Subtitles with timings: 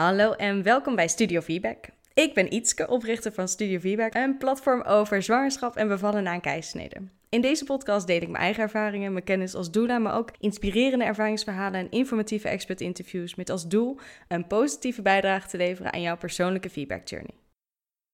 [0.00, 1.86] Hallo en welkom bij Studio Feedback.
[2.14, 6.40] Ik ben Ietske, oprichter van Studio Feedback, een platform over zwangerschap en bevallen na een
[6.40, 6.96] keizersnede.
[7.28, 11.04] In deze podcast deel ik mijn eigen ervaringen, mijn kennis als doula, maar ook inspirerende
[11.04, 16.70] ervaringsverhalen en informatieve expert-interviews met als doel een positieve bijdrage te leveren aan jouw persoonlijke
[16.70, 17.34] feedback journey.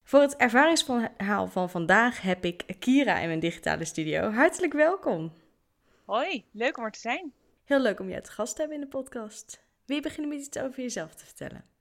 [0.03, 4.31] Voor het ervaringsverhaal van vandaag heb ik Kira in mijn digitale studio.
[4.31, 5.33] Hartelijk welkom.
[6.05, 7.33] Hoi, leuk om er te zijn.
[7.65, 9.65] Heel leuk om je te gast te hebben in de podcast.
[9.85, 11.76] Wil je beginnen met iets over jezelf te vertellen?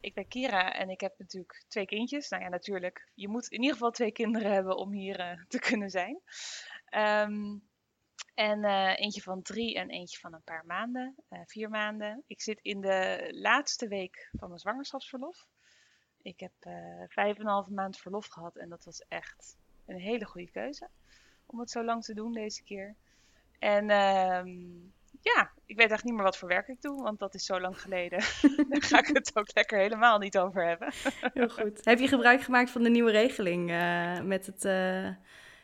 [0.00, 2.28] Ik ben Kira en ik heb natuurlijk twee kindjes.
[2.28, 3.08] Nou ja, natuurlijk.
[3.14, 6.20] Je moet in ieder geval twee kinderen hebben om hier uh, te kunnen zijn.
[6.94, 7.68] Um,
[8.34, 12.22] en uh, eentje van drie en eentje van een paar maanden, uh, vier maanden.
[12.26, 15.46] Ik zit in de laatste week van mijn zwangerschapsverlof.
[16.22, 16.52] Ik heb
[17.08, 20.88] vijf en een half maand verlof gehad en dat was echt een hele goede keuze.
[21.46, 22.96] Om het zo lang te doen deze keer.
[23.58, 27.34] En um, ja, ik weet eigenlijk niet meer wat voor werk ik doe, want dat
[27.34, 28.18] is zo lang geleden.
[28.68, 30.92] Daar ga ik het ook lekker helemaal niet over hebben.
[31.34, 31.84] Heel goed.
[31.84, 35.08] Heb je gebruik gemaakt van de nieuwe regeling uh, met het uh,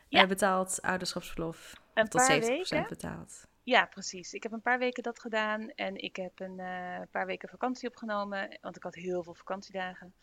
[0.08, 0.26] ja.
[0.26, 1.72] betaald ouderschapsverlof?
[1.94, 2.86] Een tot paar 70% weken.
[2.88, 3.46] betaald.
[3.66, 4.32] Ja, precies.
[4.32, 7.88] Ik heb een paar weken dat gedaan en ik heb een uh, paar weken vakantie
[7.88, 10.14] opgenomen, want ik had heel veel vakantiedagen.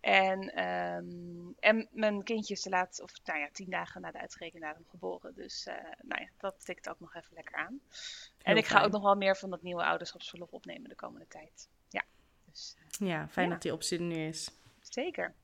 [0.00, 4.20] En, um, en mijn kindje is te laat, of nou ja, tien dagen na de
[4.20, 5.34] uitrekendatum geboren.
[5.34, 7.80] Dus uh, nou ja, dat tikt ook nog even lekker aan.
[7.88, 8.78] Heel en ik fijn.
[8.78, 11.68] ga ook nog wel meer van dat nieuwe ouderschapsverlof opnemen de komende tijd.
[11.88, 12.04] Ja,
[12.44, 13.52] dus, uh, ja fijn ja.
[13.52, 14.50] dat die optie er nu is.
[14.80, 15.34] Zeker.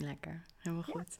[0.00, 1.18] Lekker, helemaal goed.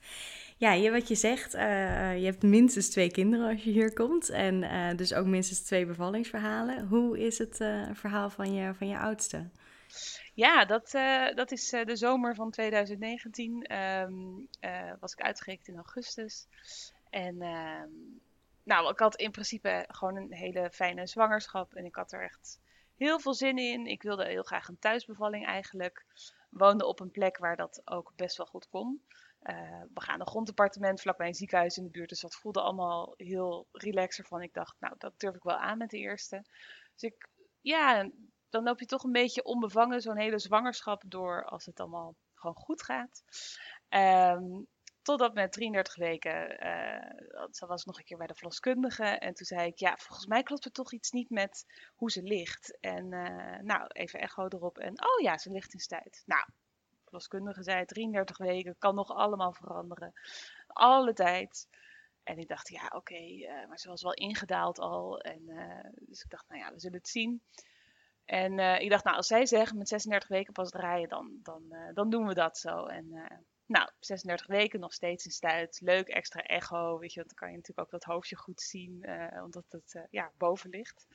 [0.57, 4.29] Ja, je, wat je zegt, uh, je hebt minstens twee kinderen als je hier komt.
[4.29, 6.87] En uh, dus ook minstens twee bevallingsverhalen.
[6.87, 9.51] Hoe is het uh, verhaal van je, van je oudste?
[10.35, 10.91] Ja, dat,
[11.35, 13.77] dat is de zomer van 2019.
[13.77, 16.49] Um, uh, was ik uitgerekend in augustus.
[17.11, 18.21] En um,
[18.63, 21.75] nou, ik had in principe gewoon een hele fijne zwangerschap.
[21.75, 22.61] En ik had er echt
[22.99, 23.87] heel veel zin in.
[23.87, 26.07] Ik wilde heel graag een thuisbevalling eigenlijk.
[26.51, 29.03] Woonde op een plek waar dat ook best wel goed kon.
[29.95, 32.09] we gaan een grondappartement vlakbij een ziekenhuis in de buurt.
[32.09, 34.43] Dus dat voelde allemaal heel relaxer van.
[34.43, 36.45] Ik dacht, nou, dat durf ik wel aan met de eerste.
[36.95, 37.29] Dus ik,
[37.61, 38.11] ja,
[38.49, 42.57] dan loop je toch een beetje onbevangen zo'n hele zwangerschap door als het allemaal gewoon
[42.57, 43.23] goed gaat.
[43.89, 44.67] Um,
[45.09, 49.05] totdat met 33 weken, uh, was ik nog een keer bij de verloskundige.
[49.05, 51.65] En toen zei ik, ja, volgens mij klopt er toch iets niet met
[51.95, 52.79] hoe ze ligt.
[52.81, 54.79] En uh, nou, even echo erop.
[54.79, 56.23] En oh ja, ze ligt in stuit.
[56.27, 56.45] Nou,
[56.91, 60.13] de verloskundige zei 33 weken, kan nog allemaal veranderen.
[60.67, 61.69] Alle tijd.
[62.23, 65.21] En ik dacht, ja, oké, uh, maar ze was wel ingedaald al.
[65.21, 65.43] En,
[66.01, 67.43] dus ik dacht, nou ja, we zullen het zien.
[68.25, 71.63] En ik dacht, nou, als zij zeggen met 36 weken pas draaien, dan, dan,
[71.95, 72.87] dan doen we dat zo.
[72.87, 73.13] En
[73.69, 75.81] nou, 36 weken nog steeds in stuit.
[75.81, 79.09] Leuk, extra echo, weet je, want dan kan je natuurlijk ook dat hoofdje goed zien,
[79.43, 81.07] omdat het ja, boven ligt.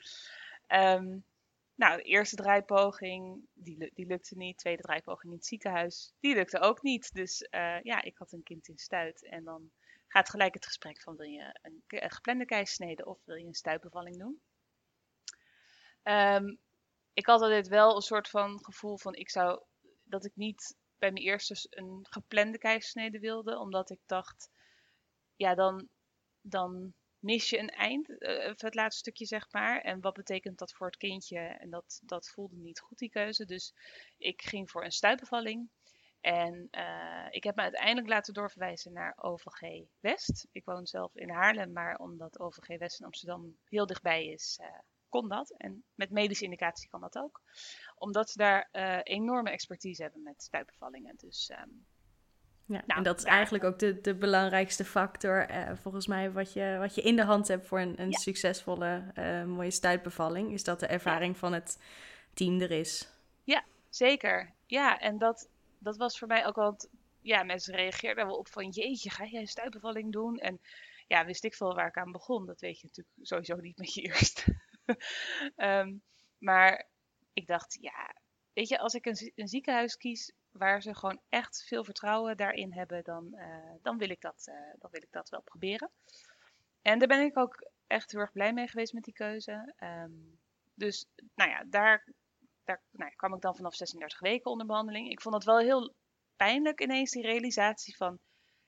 [0.67, 1.25] Um,
[1.75, 4.57] nou, de eerste draaipoging, die, die lukte niet.
[4.57, 7.13] Tweede draaipoging in het ziekenhuis, die lukte ook niet.
[7.13, 7.47] Dus
[7.83, 9.25] ja, ik had een kind in stuit.
[9.25, 9.71] En dan
[10.07, 13.53] gaat gelijk het gesprek van, wil je een, een geplande keissnede of wil je een
[13.53, 14.41] stuitbevalling doen?
[16.03, 16.59] Um,
[17.13, 19.61] ik had altijd wel een soort van gevoel van ik zou
[20.03, 24.49] dat ik niet bij mijn eerste een geplande keizersnede wilde, omdat ik dacht,
[25.35, 25.87] ja, dan,
[26.41, 29.81] dan mis je een eind, uh, het laatste stukje zeg maar.
[29.81, 31.39] En wat betekent dat voor het kindje?
[31.39, 33.45] En dat, dat voelde niet goed, die keuze.
[33.45, 33.73] Dus
[34.17, 35.69] ik ging voor een stuitbevalling.
[36.21, 40.47] En uh, ik heb me uiteindelijk laten doorverwijzen naar OVG West.
[40.51, 44.67] Ik woon zelf in Haarlem, maar omdat OVG West in Amsterdam heel dichtbij is, uh,
[45.13, 45.53] kon dat.
[45.57, 47.41] En met medische indicatie kan dat ook.
[47.95, 51.15] Omdat ze daar uh, enorme expertise hebben met stuitbevallingen.
[51.17, 51.85] Dus, um,
[52.65, 56.53] ja, nou, en dat is eigenlijk ook de, de belangrijkste factor, uh, volgens mij, wat
[56.53, 58.17] je, wat je in de hand hebt voor een, een ja.
[58.17, 61.39] succesvolle, uh, mooie stuitbevalling, is dat de ervaring ja.
[61.39, 61.79] van het
[62.33, 63.09] team er is.
[63.43, 64.53] Ja, zeker.
[64.65, 66.77] Ja, en dat, dat was voor mij ook wel,
[67.21, 70.37] ja, mensen reageerden wel op van, jeetje, ga jij een stuitbevalling doen?
[70.37, 70.59] En
[71.07, 72.45] ja, wist ik veel waar ik aan begon.
[72.45, 74.71] Dat weet je natuurlijk sowieso niet met je eerste.
[75.55, 76.01] Um,
[76.49, 76.87] maar
[77.33, 78.15] ik dacht, ja,
[78.53, 83.03] weet je, als ik een, ziekenhuis kies waar ze gewoon echt veel vertrouwen daarin hebben,
[83.03, 85.91] dan, uh, dan, wil, ik dat, uh, dan wil ik dat wel proberen.
[86.81, 89.73] En daar ben ik ook echt heel erg blij mee geweest met die keuze.
[89.79, 90.39] Um,
[90.73, 91.05] dus,
[91.35, 92.07] nou ja, daar,
[92.63, 95.09] daar nou ja, kwam ik dan vanaf 36 weken onder behandeling.
[95.09, 95.93] Ik vond het wel heel
[96.35, 98.19] pijnlijk ineens, die realisatie van,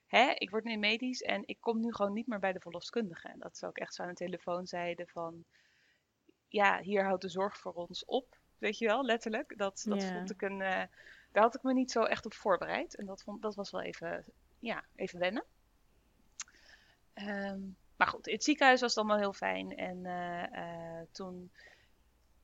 [0.06, 3.28] hè, ik word nu medisch en ik kom nu gewoon niet meer bij de verloskundige.
[3.28, 5.44] En dat ze ook echt zo aan de telefoon zeiden van,
[6.48, 8.36] ja, hier houdt de zorg voor ons op.
[8.58, 9.58] Weet je wel, letterlijk.
[9.58, 10.14] Dat, dat yeah.
[10.14, 10.60] vond ik een.
[10.60, 10.82] Uh,
[11.32, 12.96] daar had ik me niet zo echt op voorbereid.
[12.96, 14.24] En dat, vond, dat was wel even,
[14.58, 15.44] ja, even wennen.
[17.14, 19.76] Um, maar goed, in het ziekenhuis was het allemaal heel fijn.
[19.76, 21.52] En uh, uh, toen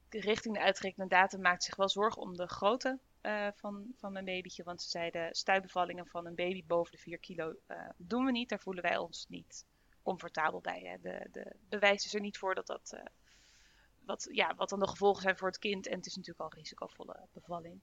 [0.09, 4.25] richting de uitgerekende datum maakte zich wel zorgen om de grootte eh, van, van mijn
[4.25, 4.63] babytje.
[4.63, 7.55] Want ze zeiden stuitbevallingen van een baby boven de 4 kilo
[7.97, 8.49] doen we niet.
[8.49, 9.67] Daar voelen wij ons niet
[10.03, 10.81] comfortabel bij.
[10.81, 11.01] Hè.
[11.01, 13.01] De, de bewijs is er niet voor dat dat...
[14.05, 15.87] Wat, ja, wat dan de gevolgen zijn voor het kind.
[15.87, 17.81] En het is natuurlijk al risicovolle bevalling.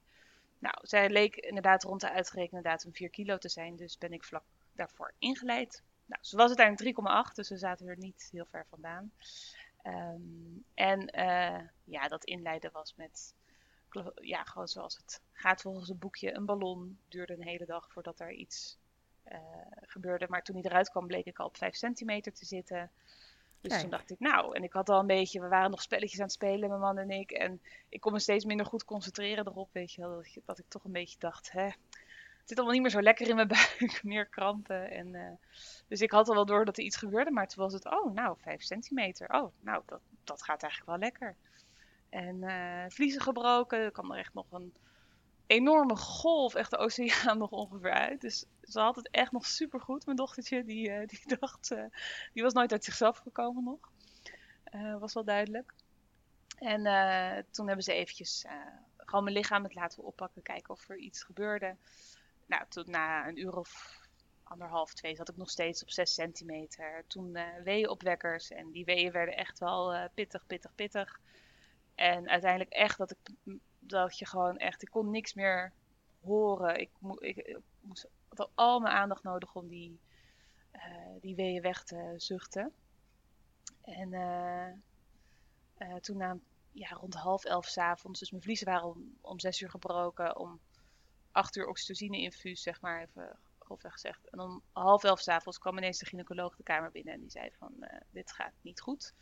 [0.60, 3.76] Nou, zij leek inderdaad rond de uitgerekende datum 4 kilo te zijn.
[3.76, 4.44] Dus ben ik vlak
[4.74, 5.84] daarvoor ingeleid.
[6.06, 9.12] Nou, ze was uiteindelijk 3,8, dus we zaten er niet heel ver vandaan.
[9.84, 13.34] Um, en uh, ja, dat inleiden was met,
[14.16, 17.00] ja, gewoon zoals het gaat volgens het boekje, een ballon.
[17.08, 18.78] Duurde een hele dag voordat er iets
[19.32, 19.38] uh,
[19.82, 20.26] gebeurde.
[20.30, 22.92] Maar toen hij eruit kwam, bleek ik al op 5 centimeter te zitten.
[23.62, 23.82] Dus Kijk.
[23.82, 26.26] toen dacht ik, nou, en ik had al een beetje, we waren nog spelletjes aan
[26.26, 27.32] het spelen, mijn man en ik.
[27.32, 30.16] En ik kon me steeds minder goed concentreren erop, weet je wel.
[30.16, 31.66] Dat, dat ik toch een beetje dacht, hè,
[32.50, 33.48] het zit allemaal niet meer zo lekker in mijn
[33.80, 34.92] buik, meer krampen.
[34.92, 35.32] En, uh,
[35.88, 38.14] dus ik had al wel door dat er iets gebeurde, maar toen was het, oh,
[38.14, 39.30] nou, 5 centimeter.
[39.30, 41.36] Oh, nou, dat, dat gaat eigenlijk wel lekker.
[42.10, 44.74] En uh, vliezen gebroken, er kwam er echt nog een
[45.48, 48.22] enorme golf, echt de oceaan nog ongeveer uit.
[48.22, 50.64] Dus ze had het echt nog super goed, mijn dochtertje.
[50.64, 51.84] Die, uh, die dacht, uh,
[52.34, 53.92] die was nooit uit zichzelf gekomen nog.
[54.72, 55.74] Uh, was wel duidelijk.
[56.58, 56.84] En
[57.52, 58.46] toen hebben ze eventjes
[58.98, 61.76] gewoon mijn lichaam het laten oppakken, kijken of er iets gebeurde.
[62.46, 64.00] Nou, toen na een uur of
[64.44, 67.04] anderhalf, twee zat ik nog steeds op 6 centimeter.
[67.08, 71.20] Toen uh, weeënopwekkers en die weeën werden echt wel pittig, pittig, pittig.
[71.96, 73.18] En uiteindelijk echt dat ik
[73.80, 75.74] dat je gewoon echt, ik kon niks meer
[76.22, 76.80] horen.
[76.80, 76.90] Ik
[77.80, 80.00] moest, had al mijn aandacht nodig om die,
[80.74, 80.82] uh,
[81.22, 82.74] die weeën weg te zuchten.
[83.82, 84.10] En
[86.02, 86.38] toen na
[86.72, 90.60] ja, rond half elf s'avonds, dus mijn vliezen waren om, om zes uur gebroken, om
[91.32, 94.30] acht uur oxytocine-infuus, zeg maar, even grofweg gezegd.
[94.30, 97.52] En om half elf s'avonds kwam ineens de gynaecoloog de kamer binnen en die zei
[97.52, 99.14] van, dit gaat niet goed.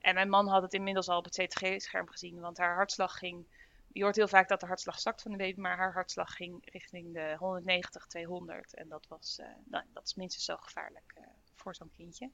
[0.00, 3.46] En mijn man had het inmiddels al op het CTG-scherm gezien, want haar hartslag ging...
[3.94, 6.70] Je hoort heel vaak dat de hartslag zakt van de baby, maar haar hartslag ging
[6.72, 8.74] richting de 190, 200.
[8.74, 11.24] En dat, was, uh, nou, dat is minstens zo gevaarlijk uh,
[11.54, 12.30] voor zo'n kindje.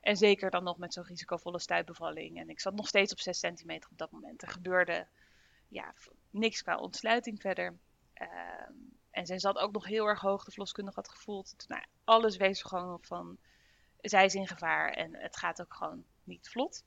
[0.00, 2.38] En zeker dan nog met zo'n risicovolle stuitbevalling.
[2.38, 4.42] En ik zat nog steeds op 6 centimeter op dat moment.
[4.42, 5.06] Er gebeurde
[5.68, 5.94] ja,
[6.30, 7.78] niks qua ontsluiting verder.
[8.14, 8.28] Uh,
[9.10, 11.64] en zij zat ook nog heel erg hoog, de verloskundige had gevoeld.
[11.68, 13.38] Nou, alles wees gewoon van,
[14.00, 16.84] zij is in gevaar en het gaat ook gewoon niet vlot.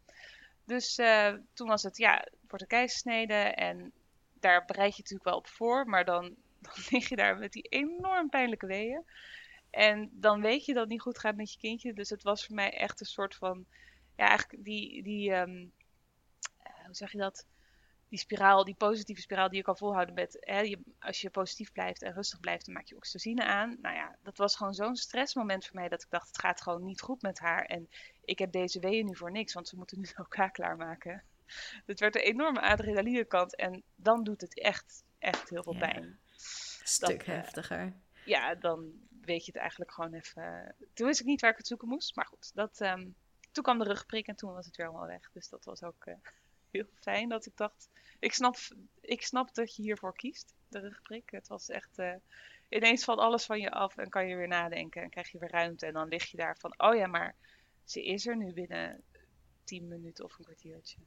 [0.65, 3.93] Dus uh, toen was het, ja, wordt een keizersnede en
[4.41, 6.23] daar bereid je natuurlijk wel op voor, maar dan,
[6.61, 9.03] dan lig je daar met die enorm pijnlijke weeën.
[9.69, 11.93] En dan weet je dat het niet goed gaat met je kindje.
[11.93, 13.65] Dus het was voor mij echt een soort van,
[14.15, 15.71] ja, eigenlijk die, die um,
[16.85, 17.45] hoe zeg je dat?
[18.11, 21.71] die spiraal, die positieve spiraal die je kan volhouden met, hè, je, als je positief
[21.71, 23.77] blijft en rustig blijft, dan maak je oxytocine aan.
[23.81, 26.83] Nou ja, dat was gewoon zo'n stressmoment voor mij dat ik dacht, het gaat gewoon
[26.83, 27.65] niet goed met haar.
[27.65, 27.89] En
[28.25, 31.23] ik heb deze weeën nu voor niks, want ze moeten nu elkaar klaarmaken.
[31.85, 36.19] Het werd een enorme adrenalinekant en dan doet het echt, echt heel veel pijn.
[36.83, 37.93] Stuk dat, heftiger.
[38.25, 40.75] Ja, dan weet je het eigenlijk gewoon even.
[40.93, 42.51] Toen wist ik niet waar ik het zoeken moest, maar goed.
[42.53, 43.15] Dat, um,
[43.51, 45.29] toen kwam de rugprik en toen was het weer allemaal weg.
[45.33, 46.05] Dus dat was ook...
[46.05, 46.15] Uh,
[46.71, 47.89] heel fijn dat ik dacht,
[48.19, 48.55] ik snap,
[49.01, 51.29] ik snap dat je hiervoor kiest, de rugprik.
[51.29, 52.13] Het was echt, uh,
[52.69, 55.51] ineens valt alles van je af en kan je weer nadenken en krijg je weer
[55.51, 55.85] ruimte.
[55.85, 57.35] En dan lig je daar van, oh ja, maar
[57.83, 59.03] ze is er nu binnen
[59.63, 60.97] tien minuten of een kwartiertje.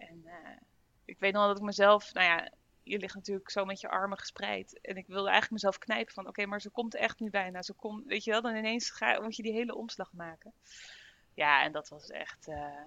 [0.00, 0.56] En uh,
[1.04, 2.50] ik weet nog dat ik mezelf, nou ja,
[2.82, 4.80] je ligt natuurlijk zo met je armen gespreid.
[4.80, 7.62] En ik wilde eigenlijk mezelf knijpen van, oké, maar ze komt echt nu bijna.
[7.62, 10.52] Ze komt, weet je wel, dan ineens ga, moet je die hele omslag maken.
[11.34, 12.82] Ja, en dat was echt, uh,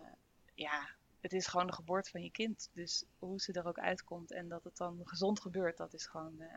[0.53, 0.89] ja,
[1.22, 2.70] het is gewoon de geboorte van je kind.
[2.74, 6.36] Dus hoe ze er ook uitkomt en dat het dan gezond gebeurt, dat is gewoon.
[6.39, 6.55] Uh,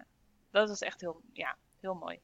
[0.50, 2.20] dat was echt heel, ja, heel mooi.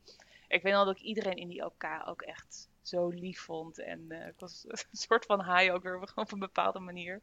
[0.49, 3.79] Ik weet al dat ik iedereen in die OK ook echt zo lief vond.
[3.79, 7.21] En ik was een soort van high ook weer op een bepaalde manier.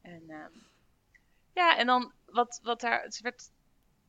[0.00, 0.46] En uh,
[1.52, 3.02] ja, en dan wat, wat daar.
[3.02, 3.50] Het werd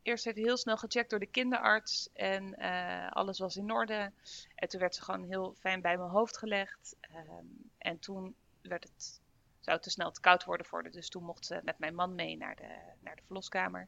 [0.02, 2.10] eerst even heel snel gecheckt door de kinderarts.
[2.14, 4.12] En uh, alles was in orde.
[4.56, 6.96] En toen werd ze gewoon heel fijn bij mijn hoofd gelegd.
[7.16, 9.22] Um, en toen werd het
[9.60, 10.90] zou te snel te koud worden voor de.
[10.90, 13.88] Dus toen mocht ze met mijn man mee naar de, naar de verloskamer.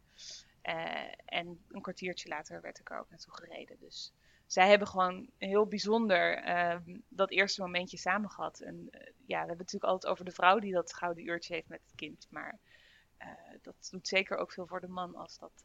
[0.63, 3.79] Uh, en een kwartiertje later werd ik er ook naartoe gereden.
[3.79, 4.13] Dus
[4.51, 6.75] zij hebben gewoon heel bijzonder uh,
[7.07, 8.59] dat eerste momentje samen gehad.
[8.59, 11.53] En uh, ja, we hebben het natuurlijk altijd over de vrouw die dat gouden uurtje
[11.53, 12.27] heeft met het kind.
[12.29, 12.59] Maar
[13.17, 13.27] eh,
[13.61, 15.63] dat doet zeker ook veel voor de man als dat,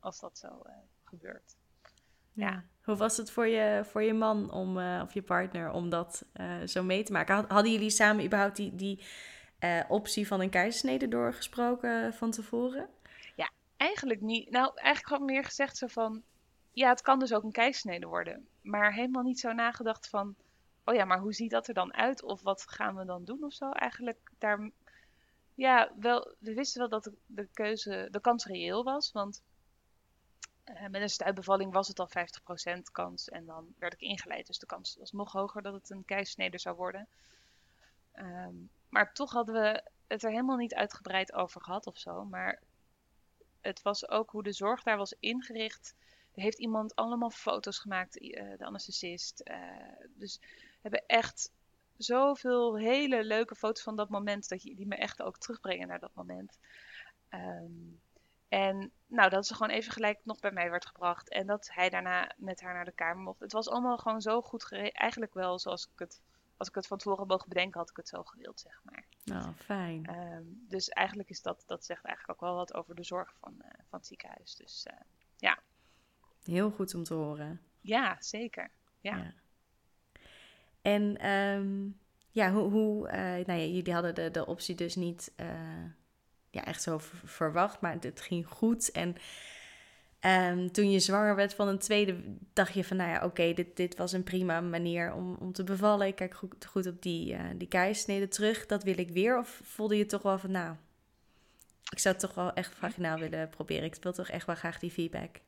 [0.00, 0.62] als dat zo
[1.04, 1.56] gebeurt.
[2.32, 2.46] Ja.
[2.46, 2.64] ja.
[2.82, 6.26] Hoe was het voor je, voor je man om, of je partner om dat
[6.64, 7.44] zo mee te maken?
[7.48, 9.04] Hadden jullie samen überhaupt die, die
[9.88, 12.88] optie van een keizersnede doorgesproken van tevoren?
[13.36, 14.50] Ja, eigenlijk niet.
[14.50, 16.22] Nou, eigenlijk gewoon meer gezegd zo van...
[16.72, 18.48] Ja, het kan dus ook een keizersnede worden.
[18.60, 20.34] Maar helemaal niet zo nagedacht van...
[20.84, 22.22] Oh ja, maar hoe ziet dat er dan uit?
[22.22, 23.70] Of wat gaan we dan doen of zo?
[23.70, 24.70] Eigenlijk daar...
[25.54, 29.12] Ja, wel, we wisten wel dat de, keuze, de kans reëel was.
[29.12, 29.42] Want
[30.64, 32.08] Uh, met een stuitbevalling was het al
[32.78, 34.46] 50% kans en dan werd ik ingeleid.
[34.46, 37.08] Dus de kans was nog hoger dat het een keisnede zou worden.
[38.12, 38.54] Ehm,
[38.88, 42.24] maar toch hadden we het er helemaal niet uitgebreid over gehad of zo.
[42.24, 42.62] Maar
[43.60, 45.94] het was ook hoe de zorg daar was ingericht.
[46.34, 49.42] Er heeft iemand allemaal foto's gemaakt, uh, de anesthesist.
[49.50, 49.56] Uh,
[50.14, 51.52] dus we hebben echt
[51.96, 56.00] zoveel hele leuke foto's van dat moment, dat je, die me echt ook terugbrengen naar
[56.00, 56.58] dat moment.
[57.30, 58.00] Um,
[58.48, 61.28] en nou, dat ze gewoon even gelijk nog bij mij werd gebracht.
[61.28, 63.40] En dat hij daarna met haar naar de kamer mocht.
[63.40, 64.94] Het was allemaal gewoon zo goed geregeld.
[64.94, 66.20] Eigenlijk wel zoals ik het,
[66.56, 69.04] als ik het van tevoren mogen bedenken, had ik het zo gewild, zeg maar.
[69.24, 70.18] Nou, fijn.
[70.18, 73.54] Um, dus eigenlijk is dat, dat zegt eigenlijk ook wel wat over de zorg van,
[73.58, 74.56] uh, van het ziekenhuis.
[74.56, 75.04] Dus uh, ja.
[76.44, 77.60] Heel goed om te horen.
[77.80, 78.70] Ja, zeker.
[79.00, 79.16] Ja.
[79.16, 79.34] ja.
[80.82, 81.98] En um,
[82.30, 85.32] ja, hoe, hoe uh, nou ja, jullie hadden de, de optie dus niet
[86.52, 88.90] ja, echt zo verwacht, maar het, ging goed.
[88.90, 89.16] En
[90.20, 92.16] um, toen je zwanger werd van een tweede,
[92.52, 95.64] dacht je van, nou ja, oké, dit, dit was een prima manier om, om te
[95.64, 96.06] bevallen.
[96.06, 98.66] Ik kijk goed, goed op die, uh, die keisnede terug.
[98.66, 99.38] Dat wil ik weer.
[99.38, 100.76] Of voelde je toch wel van, nou,
[101.90, 103.84] ik zou het toch wel echt vaginaal willen proberen.
[103.84, 105.40] Ik wil toch echt wel graag die feedback.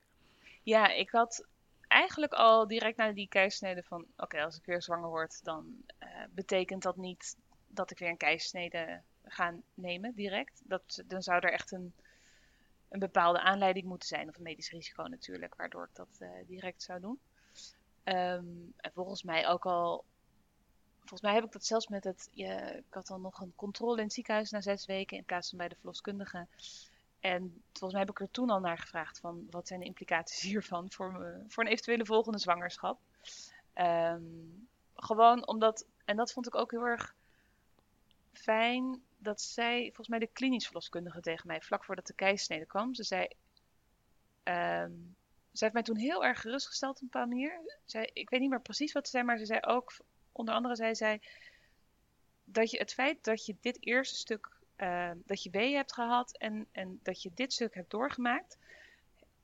[0.65, 1.47] Ja, ik had
[1.89, 6.09] eigenlijk al direct na die keisnede van, oké, als ik weer zwanger word, dan uh,
[6.31, 10.63] betekent dat niet dat ik weer een keisnede gaan nemen direct.
[10.65, 11.95] Dat, dan zou er echt een,
[12.89, 16.83] een bepaalde aanleiding moeten zijn, of een medisch risico natuurlijk, waardoor ik dat uh, direct
[16.83, 17.19] zou doen.
[18.05, 20.05] Um, en volgens mij ook al,
[20.99, 23.97] volgens mij heb ik dat zelfs met het, je, ik had dan nog een controle
[23.97, 26.47] in het ziekenhuis na zes weken in plaats van bij de verloskundige.
[27.25, 30.41] En volgens mij heb ik er toen al naar gevraagd van wat zijn de implicaties
[30.51, 33.01] hiervan voor, me, voor een eventuele volgende zwangerschap.
[33.75, 37.15] Um, gewoon omdat, en dat vond ik ook heel erg
[38.33, 42.95] fijn, dat zij, volgens mij de klinisch verloskundige tegen mij, vlak voordat de keisnede kwam,
[42.95, 43.29] ze zei,
[44.45, 45.17] um,
[45.53, 47.79] ze heeft mij toen heel erg gerustgesteld op een bepaalde manier.
[47.85, 49.93] Zij, ik weet niet meer precies wat ze zei, maar ze zei ook,
[50.33, 51.21] onder andere zei zij,
[52.45, 56.37] dat je het feit dat je dit eerste stuk, uh, dat je weeën hebt gehad
[56.37, 58.59] en, en dat je dit stuk hebt doorgemaakt,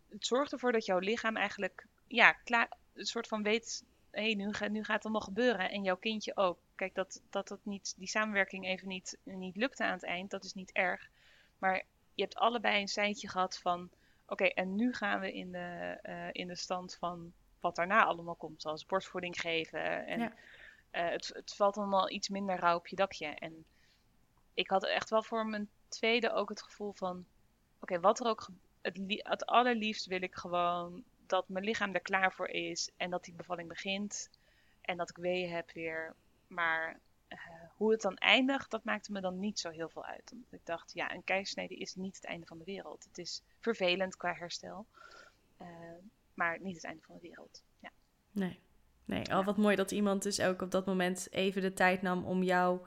[0.08, 4.34] het zorgt ervoor dat jouw lichaam eigenlijk, ja, klaar, een soort van weet, hé, hey,
[4.34, 6.58] nu, nu gaat het allemaal gebeuren en jouw kindje ook.
[6.74, 10.44] Kijk, dat, dat het niet, die samenwerking even niet, niet lukte aan het eind, dat
[10.44, 11.10] is niet erg.
[11.58, 11.84] Maar
[12.14, 13.90] je hebt allebei een seintje gehad van,
[14.26, 18.34] oké, en nu gaan we in de, uh, in de stand van wat daarna allemaal
[18.34, 18.62] komt.
[18.62, 20.06] Zoals borstvoeding geven.
[20.06, 20.32] En ja.
[20.92, 23.26] uh, het, het valt allemaal iets minder rauw op je dakje.
[23.26, 23.64] En
[24.60, 27.24] ik had echt wel voor mijn tweede ook het gevoel van,
[27.80, 28.48] oké, wat er ook,
[28.80, 33.24] het, het allerliefst wil ik gewoon dat mijn lichaam er klaar voor is en dat
[33.24, 34.30] die bevalling begint.
[34.80, 36.14] En dat ik weeën heb weer.
[36.46, 37.38] Maar uh,
[37.76, 40.32] hoe het dan eindigt, dat maakte me dan niet zo heel veel uit.
[40.32, 43.04] Omdat ik dacht, ja, een keizersnede is niet het einde van de wereld.
[43.04, 44.86] Het is vervelend qua herstel,
[45.62, 45.68] uh,
[46.34, 47.62] maar niet het einde van de wereld.
[47.78, 47.90] Ja.
[48.30, 48.60] Nee,
[49.04, 49.30] nee.
[49.32, 49.44] Al ja.
[49.44, 52.80] wat mooi dat iemand dus ook op dat moment even de tijd nam om jou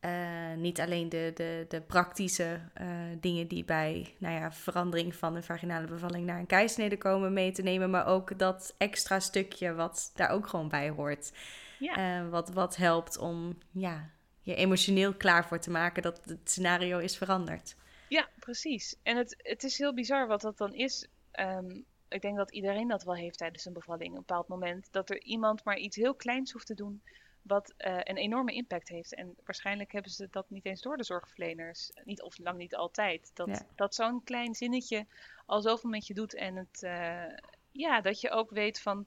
[0.00, 2.88] uh, niet alleen de, de, de praktische uh,
[3.20, 7.52] dingen die bij nou ja, verandering van de vaginale bevalling naar een keisnede komen mee
[7.52, 11.32] te nemen, maar ook dat extra stukje wat daar ook gewoon bij hoort.
[11.78, 12.22] Ja.
[12.22, 16.98] Uh, wat, wat helpt om ja, je emotioneel klaar voor te maken dat het scenario
[16.98, 17.76] is veranderd.
[18.08, 18.96] Ja, precies.
[19.02, 21.08] En het, het is heel bizar wat dat dan is.
[21.40, 24.10] Um, ik denk dat iedereen dat wel heeft tijdens een bevalling.
[24.10, 27.02] Op een bepaald moment dat er iemand maar iets heel kleins hoeft te doen
[27.42, 29.14] wat uh, een enorme impact heeft.
[29.14, 31.90] En waarschijnlijk hebben ze dat niet eens door de zorgverleners.
[32.04, 33.30] Niet, of lang niet altijd.
[33.34, 33.66] Dat, ja.
[33.74, 35.06] dat zo'n klein zinnetje
[35.46, 36.34] al zoveel met je doet.
[36.34, 37.36] En het, uh,
[37.70, 39.06] ja, dat je ook weet van.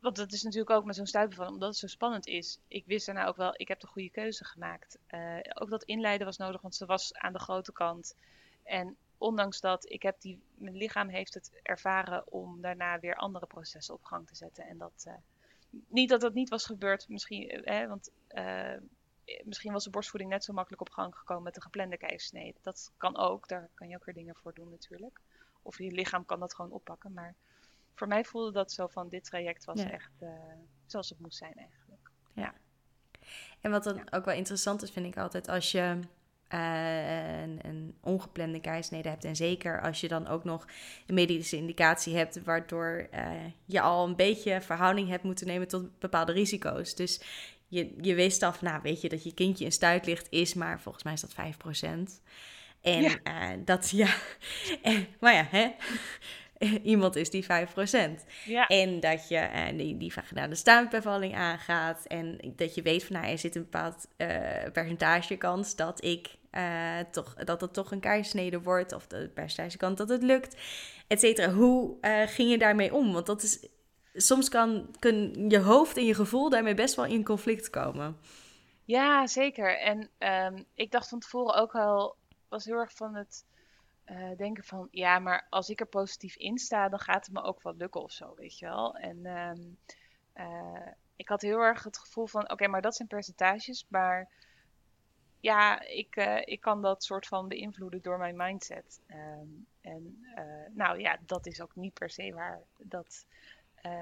[0.00, 2.58] Want dat is natuurlijk ook met zo'n stuipbevalling, omdat het zo spannend is.
[2.68, 4.98] Ik wist daarna ook wel, ik heb de goede keuze gemaakt.
[5.10, 8.16] Uh, ook dat inleiden was nodig, want ze was aan de grote kant.
[8.62, 13.46] En ondanks dat, ik heb die, mijn lichaam heeft het ervaren om daarna weer andere
[13.46, 14.64] processen op gang te zetten.
[14.66, 15.06] En dat,
[15.88, 18.76] niet dat dat niet was gebeurd, misschien, eh, hè, want uh,
[19.44, 22.58] misschien was de borstvoeding net zo makkelijk op gang gekomen met de geplande keizersnede.
[22.62, 25.20] Dat kan ook, daar kan je ook weer dingen voor doen natuurlijk.
[25.62, 27.12] Of je lichaam kan dat gewoon oppakken.
[27.12, 27.34] Maar
[27.94, 29.90] voor mij voelde dat zo van dit traject was ja.
[29.90, 30.30] echt uh,
[30.86, 32.10] zoals het moest zijn eigenlijk.
[32.32, 32.54] Ja.
[33.60, 34.04] En wat dan ja.
[34.10, 36.00] ook wel interessant is, vind ik altijd, als je
[36.54, 39.24] uh, een, een, ongeplande keizersnede hebt.
[39.24, 40.66] En zeker als je dan ook nog
[41.06, 43.30] een medische indicatie hebt, waardoor uh,
[43.64, 46.94] je al een beetje verhouding hebt moeten nemen tot bepaalde risico's.
[46.94, 47.20] Dus
[47.68, 51.04] je, je wist af, nou weet je dat je kindje een stuitlicht is, maar volgens
[51.04, 52.22] mij is dat 5%.
[52.80, 53.18] En ja.
[53.24, 54.14] Uh, dat, ja,
[55.20, 55.70] maar ja, hè?
[56.82, 57.46] iemand is die 5%.
[58.44, 58.66] Ja.
[58.66, 62.06] En dat je uh, die, die vaginale staanbevalling aangaat.
[62.06, 64.28] En dat je weet van nou, er zit een bepaald uh,
[64.72, 68.92] percentage kans dat ik uh, toch, dat het toch een keizersnede wordt.
[68.92, 70.56] Of de percentage kans dat het lukt.
[71.06, 71.52] et cetera.
[71.52, 71.96] Hoe
[72.26, 73.12] ging je daarmee om?
[73.12, 73.68] Want dat is,
[74.12, 78.16] soms kan, kan je hoofd en je gevoel daarmee best wel in conflict komen.
[78.84, 79.78] Ja, zeker.
[79.78, 82.16] En ehm, ik dacht van tevoren ook al,
[82.48, 83.44] was heel erg van het
[84.10, 87.42] uh, denken van, ja, maar als ik er positief in sta, dan gaat het me
[87.42, 88.96] ook wel lukken of zo, weet je wel.
[88.96, 89.60] En ehm,
[90.32, 94.28] eh, ik had heel erg het gevoel van, oké, maar dat zijn percentages, maar
[95.40, 99.00] ja, ik, uh, ik kan dat soort van beïnvloeden door mijn mindset.
[99.06, 99.46] Ehm,
[99.80, 100.26] en
[100.74, 102.62] nou ja, dat is ook niet per se waar.
[102.78, 103.26] Dat,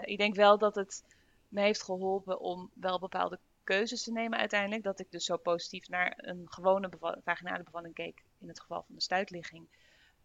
[0.02, 1.04] ik denk wel dat het
[1.48, 4.82] me heeft geholpen om wel bepaalde keuzes te nemen uiteindelijk.
[4.82, 6.90] Dat ik dus zo positief naar een gewone
[7.24, 9.66] vaginale bevalling keek in het geval van de stuitligging.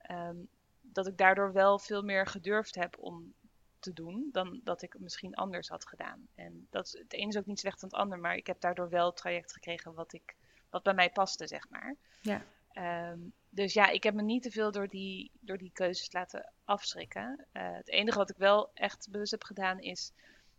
[0.01, 0.37] Ehm,
[0.81, 3.33] dat ik daardoor wel veel meer gedurfd heb om
[3.79, 6.27] te doen dan dat ik misschien anders had gedaan.
[6.35, 8.61] En dat is, het een is ook niet slecht dan het ander, maar ik heb
[8.61, 10.35] daardoor wel het traject gekregen wat, ik,
[10.69, 11.95] wat bij mij paste, zeg maar.
[12.21, 12.43] Ja.
[12.71, 16.51] Ehm, dus ja, ik heb me niet te veel door die, door die keuzes laten
[16.63, 17.45] afschrikken.
[17.53, 20.11] Uh, het enige wat ik wel echt bewust heb gedaan is,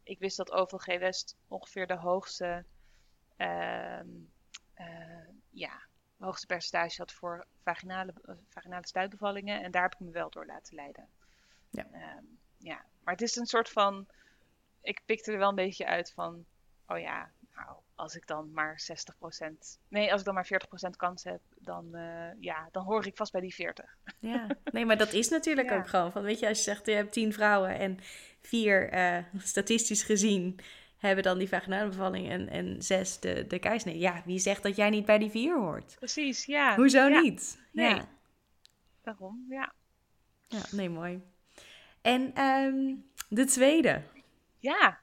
[0.03, 2.65] ik wist dat OVG West ongeveer de hoogste,
[3.37, 4.01] uh,
[4.79, 5.83] uh, ja,
[6.23, 9.63] hoogste percentage had voor vaginale, uh, vaginale stuitbevallingen.
[9.63, 11.09] En daar heb ik me wel door laten leiden.
[11.71, 11.85] Ja.
[11.85, 12.85] Um, ja.
[13.05, 14.07] Maar het is een soort van.
[14.81, 16.45] Ik pikte er wel een beetje uit van.
[16.87, 18.83] Oh ja, nou, als ik dan maar
[19.43, 19.79] 60%.
[19.89, 20.49] Nee, als ik dan maar
[20.87, 23.97] 40% kans heb, dan, uh, ja, dan hoor ik vast bij die 40.
[24.19, 25.77] Ja, nee, maar dat is natuurlijk ja.
[25.77, 26.13] ook gewoon.
[26.13, 27.99] Van, weet je, als je zegt je hebt 10 vrouwen en
[28.41, 30.61] vier uh, statistisch gezien
[31.07, 33.99] hebben dan die vaginale bevalling en, en zes de, de keizersnede.
[33.99, 35.95] Ja, wie zegt dat jij niet bij die vier hoort?
[35.99, 36.75] Precies, ja.
[36.75, 37.21] Hoezo ja.
[37.21, 37.63] niet?
[37.73, 37.95] Nee.
[37.95, 38.09] Ja.
[39.03, 39.73] Daarom, ja.
[40.49, 41.23] Ja, nee, mooi.
[42.03, 44.03] En um, de tweede?
[44.59, 45.01] Ja.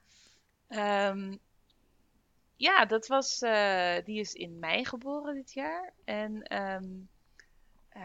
[0.69, 1.39] Um,
[2.55, 5.93] ja, dat was, uh, die is in mei geboren dit jaar.
[6.05, 7.09] En um,
[7.97, 8.03] uh,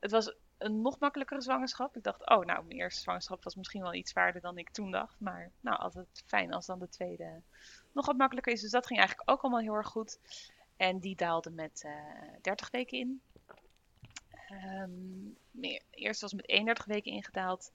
[0.00, 1.96] het was een nog makkelijkere zwangerschap.
[1.96, 4.90] Ik dacht, oh, nou, mijn eerste zwangerschap was misschien wel iets zwaarder dan ik toen
[4.90, 5.20] dacht.
[5.20, 7.42] Maar nou, altijd fijn als dan de tweede
[7.92, 8.60] nog wat makkelijker is.
[8.60, 10.18] Dus dat ging eigenlijk ook allemaal heel erg goed.
[10.76, 11.92] En die daalde met uh,
[12.42, 13.22] 30 weken in.
[14.50, 15.36] Um,
[15.90, 17.72] eerst was met 31 weken ingedaald.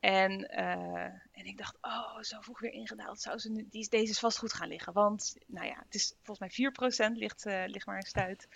[0.00, 3.20] En, uh, en ik dacht, oh, zo vroeg weer ingedaald.
[3.20, 4.92] Zou ze nu, die, deze is vast goed gaan liggen.
[4.92, 6.72] Want, nou ja, het is volgens mij
[7.12, 8.48] 4% ligt, uh, ligt maar een stuit.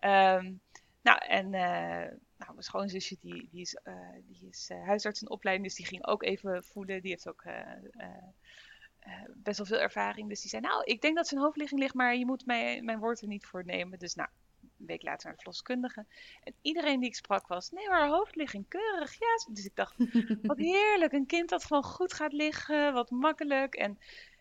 [0.00, 0.60] Um,
[1.02, 1.54] nou, en
[2.38, 3.94] nou, mijn schoonzusje die, die is, uh,
[4.26, 7.02] die is uh, huisarts in opleiding, dus die ging ook even voelen.
[7.02, 7.44] Die heeft ook
[9.34, 10.28] best wel veel ervaring.
[10.28, 12.98] Dus die zei, nou, ik denk dat zijn hoofdligging ligt, maar je moet mij, mijn
[12.98, 13.98] woord er niet voor nemen.
[13.98, 14.28] Dus nou,
[14.78, 16.06] een week later naar de verloskundige.
[16.42, 19.12] En iedereen die ik sprak was, nee, maar haar hoofdligging keurig.
[19.12, 19.94] Ja, dus ik dacht,
[20.42, 23.74] wat heerlijk, een kind dat gewoon goed gaat liggen, wat makkelijk.
[23.74, 23.98] En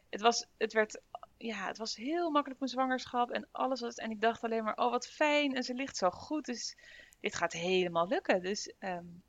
[0.09, 1.01] het, was, het werd
[1.37, 3.95] ja, het was heel makkelijk mijn zwangerschap en alles was.
[3.95, 5.55] En ik dacht alleen maar, oh wat fijn.
[5.55, 6.45] En ze ligt zo goed.
[6.45, 6.77] Dus
[7.19, 8.41] dit gaat helemaal lukken.
[8.41, 9.23] Dus, um,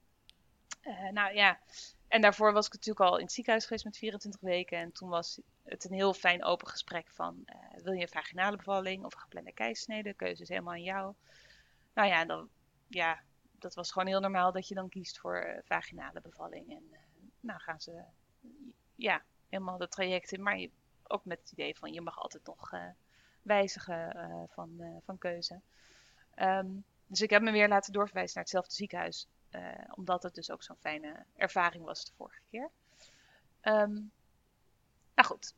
[0.82, 1.60] uh, nou ja.
[2.08, 4.78] En daarvoor was ik natuurlijk al in het ziekenhuis geweest met 24 weken.
[4.78, 8.56] En toen was het een heel fijn open gesprek van, uh, wil je een vaginale
[8.56, 9.52] bevalling of een geplande?
[10.02, 11.14] De keuze is helemaal aan jou.
[11.94, 12.48] Nou ja, dan,
[12.88, 13.20] ja,
[13.58, 16.70] dat was gewoon heel normaal dat je dan kiest voor uh, vaginale bevalling.
[16.70, 16.96] En
[17.40, 18.02] nou gaan ze,
[18.94, 20.42] ja, helemaal de trajecten.
[20.42, 20.70] Maar je,
[21.02, 22.70] ook met het idee van je mag altijd nog
[23.42, 25.60] wijzigen van, van keuze.
[26.38, 29.28] Um, dus ik heb me weer laten doorverwijzen naar hetzelfde ziekenhuis.
[29.90, 32.70] omdat het dus ook zo'n fijne ervaring was de vorige keer.
[33.62, 34.10] Um,
[35.14, 35.54] nou goed,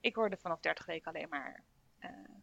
[0.00, 1.62] ik hoorde vanaf 30 weken alleen maar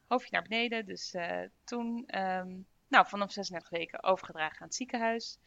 [0.07, 0.85] hoofdje naar beneden.
[0.85, 1.15] Dus
[1.63, 5.37] toen, um, nou vanaf 36 weken overgedragen aan het ziekenhuis.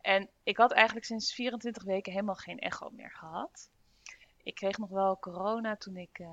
[0.00, 3.70] En ik had eigenlijk sinds 24 weken helemaal geen echo meer gehad
[4.42, 6.28] ik kreeg nog wel corona toen ik uh,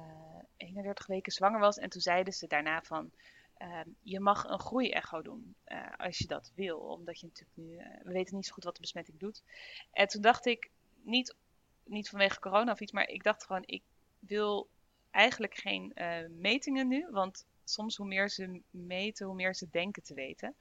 [0.58, 1.78] 31 weken zwanger was.
[1.78, 3.12] En toen zeiden ze daarna van,
[3.60, 6.78] uh, je mag een groeiecho doen uh, als je dat wil.
[6.78, 9.44] Omdat je natuurlijk nu, uh, we weten niet zo goed wat de besmetting doet.
[9.92, 10.70] En toen dacht ik,
[11.04, 11.36] niet,
[11.84, 13.84] niet vanwege corona of iets, maar ik dacht gewoon, ik
[14.20, 14.70] wil
[15.12, 15.94] eigenlijk geen
[16.40, 17.08] metingen nu.
[17.12, 20.56] Want soms hoe meer ze meten, hoe meer ze denken te weten.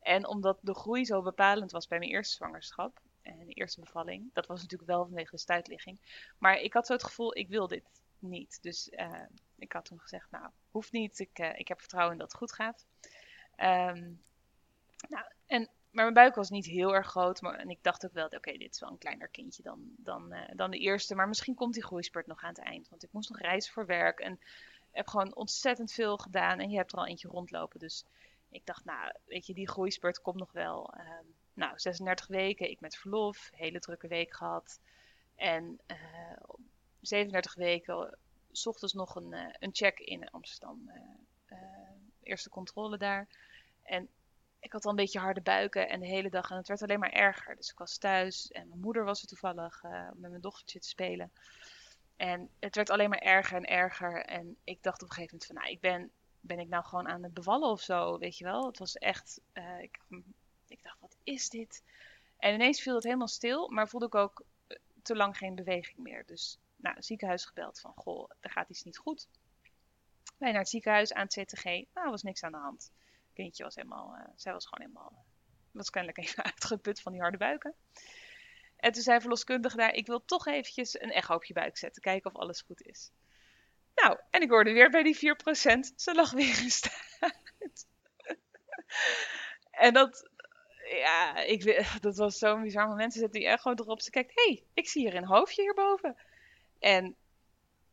[0.00, 4.30] En omdat de groei zo bepalend was bij mijn eerste zwangerschap, en de eerste bevalling.
[4.32, 5.98] Dat was natuurlijk wel vanwege de stuitligging.
[6.38, 7.84] Maar ik had zo het gevoel, ik wil dit
[8.18, 8.58] niet.
[8.62, 9.22] Dus uh,
[9.58, 11.18] ik had toen gezegd, nou, hoeft niet.
[11.18, 12.86] Ik, uh, ik heb vertrouwen dat het goed gaat.
[13.56, 14.22] Um,
[15.08, 17.40] nou, en, maar mijn buik was niet heel erg groot.
[17.40, 20.32] Maar, en ik dacht ook wel, oké, dit is wel een kleiner kindje dan, dan,
[20.32, 21.14] uh, dan de eerste.
[21.14, 22.88] Maar misschien komt die groeispurt nog aan het eind.
[22.88, 24.18] Want ik moest nog reizen voor werk.
[24.18, 24.40] En
[24.90, 26.58] heb gewoon ontzettend veel gedaan.
[26.58, 27.78] En je hebt er al eentje rondlopen.
[27.78, 28.04] Dus
[28.50, 30.94] ik dacht, nou, weet je, die groeispurt komt nog wel.
[30.98, 34.80] Um, nou, 36 weken, ik met verlof, hele drukke week gehad.
[35.34, 35.96] En uh,
[37.00, 38.18] 37 weken,
[38.52, 40.90] s ochtends nog een, uh, een check in Amsterdam.
[41.46, 41.58] Uh,
[42.22, 43.28] eerste controle daar.
[43.82, 44.08] En
[44.60, 46.50] ik had al een beetje harde buiken en de hele dag.
[46.50, 47.56] En het werd alleen maar erger.
[47.56, 49.82] Dus ik was thuis en mijn moeder was er toevallig
[50.14, 51.32] met mijn dochtertje te spelen.
[52.16, 54.24] En het werd alleen maar erger en erger.
[54.24, 57.08] En ik dacht op een gegeven moment van, nou, ik ben, ben ik nou gewoon
[57.08, 58.66] aan het bevallen of zo, weet je wel.
[58.66, 59.40] Het was echt,
[59.80, 60.00] ik,
[60.66, 61.82] ik dacht, wat is dit?
[62.38, 65.98] En ineens viel het helemaal stil, maar voelde ik ook eh, te lang geen beweging
[65.98, 66.26] meer.
[66.26, 69.28] Dus, nou, ziekenhuis gebeld van, goh, er gaat iets niet goed.
[70.38, 72.90] Wij naar het ziekenhuis aan het CTG, nou, was niks aan de hand
[73.38, 75.24] kindje was helemaal, uh, zij was gewoon helemaal,
[75.72, 77.74] was kennelijk even uitgeput van die harde buiken.
[78.76, 82.02] En toen zei verloskundige daar, ik wil toch eventjes een echo op je buik zetten,
[82.02, 83.10] kijken of alles goed is.
[83.94, 85.20] Nou, en ik hoorde weer bij die 4%,
[85.96, 87.12] ze lag weer in staat.
[89.86, 90.30] en dat,
[90.84, 93.12] ja, ik, dat was zo'n bizar moment.
[93.12, 96.16] Ze zet die echo erop, ze kijkt, hé, hey, ik zie hier een hoofdje hierboven.
[96.78, 97.16] En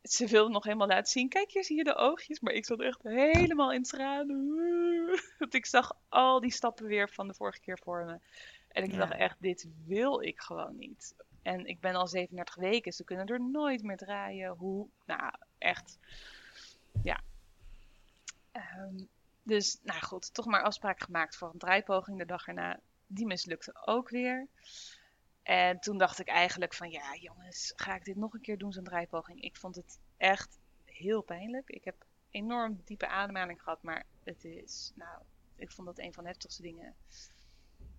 [0.01, 1.29] ze wilde nog helemaal laten zien.
[1.29, 2.39] Kijk, hier zie je de oogjes.
[2.39, 5.19] Maar ik zat echt helemaal in tranen.
[5.39, 8.19] Want ik zag al die stappen weer van de vorige keer voor me.
[8.67, 11.15] En ik dacht echt, dit wil ik gewoon niet.
[11.41, 12.93] En ik ben al 37 weken.
[12.93, 14.55] Ze kunnen er nooit meer draaien.
[14.57, 14.87] Hoe?
[15.05, 15.97] Nou, echt.
[17.03, 17.21] Ja.
[18.51, 19.03] Ehm,
[19.43, 20.33] dus, nou goed.
[20.33, 22.79] Toch maar afspraak gemaakt voor een draaipoging de dag erna.
[23.07, 24.47] Die mislukte ook weer.
[25.45, 28.71] En toen dacht ik eigenlijk van ja, jongens, ga ik dit nog een keer doen,
[28.71, 29.41] zo'n draaipoging?
[29.41, 31.69] Ik vond het echt heel pijnlijk.
[31.69, 35.21] Ik heb enorm diepe ademhaling gehad, maar het is, nou,
[35.55, 36.95] ik vond dat een van de heftigste dingen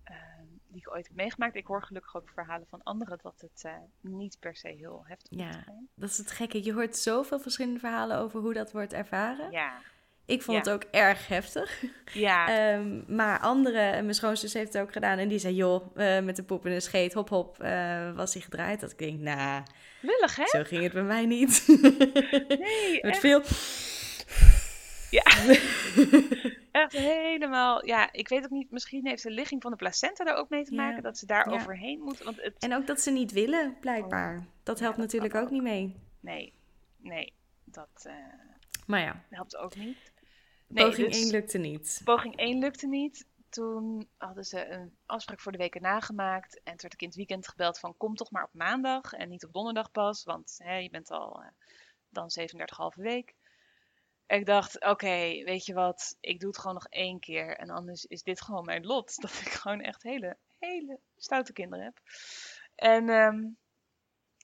[0.03, 1.55] ehm, die ik ooit heb meegemaakt.
[1.55, 5.39] Ik hoor gelukkig ook verhalen van anderen dat het uh, niet per se heel heftig
[5.39, 5.63] ja,
[5.95, 6.63] Dat is het gekke.
[6.63, 9.51] Je hoort zoveel verschillende verhalen over hoe dat wordt ervaren.
[9.51, 9.81] Ja.
[10.27, 11.83] Ik vond het ook erg heftig.
[12.13, 12.73] Ja.
[12.75, 15.17] um, maar andere, mijn schoonzus heeft het ook gedaan.
[15.17, 18.33] En die zei, joh, uh, met de poep en de scheet, hop hop, uh, was
[18.33, 18.79] hij gedraaid.
[18.79, 19.63] Dat ik denk, nou,
[20.01, 20.45] Lullig, hè?
[20.47, 21.63] zo ging het bij mij niet.
[22.47, 23.19] Nee, Met echt.
[23.19, 23.41] veel...
[25.09, 25.23] Ja.
[26.71, 30.35] echt helemaal, ja, ik weet ook niet, misschien heeft de ligging van de placenta daar
[30.35, 30.81] ook mee te Ja.
[30.81, 31.03] maken.
[31.03, 31.55] Dat ze daar Ja.
[31.55, 32.23] overheen moet.
[32.23, 34.45] Want het, En ook dat ze niet willen, blijkbaar.
[34.63, 35.95] Dat Ja, helpt dat natuurlijk ook niet mee.
[36.19, 36.53] nee,
[36.97, 37.33] nee,
[37.65, 38.13] dat eh,
[38.85, 39.97] Maar ja, helpt ook niet.
[40.73, 42.01] Poging dus- 1 lukte niet.
[42.03, 43.27] Poging 1 lukte niet.
[43.49, 46.55] Toen hadden ze een afspraak voor de weken nagemaakt.
[46.55, 49.29] En toen werd ik in het weekend gebeld van kom toch maar op maandag en
[49.29, 50.23] niet op donderdag pas.
[50.23, 51.49] Want hè, je bent al eh,
[52.09, 53.35] dan 37,5 week.
[54.25, 57.57] En ik dacht, oké, weet je wat, ik doe het gewoon nog één keer.
[57.57, 59.15] En anders is dit gewoon mijn lot.
[59.21, 62.01] Dat ik gewoon echt hele, hele stoute kinderen heb.
[62.75, 63.47] En ehm,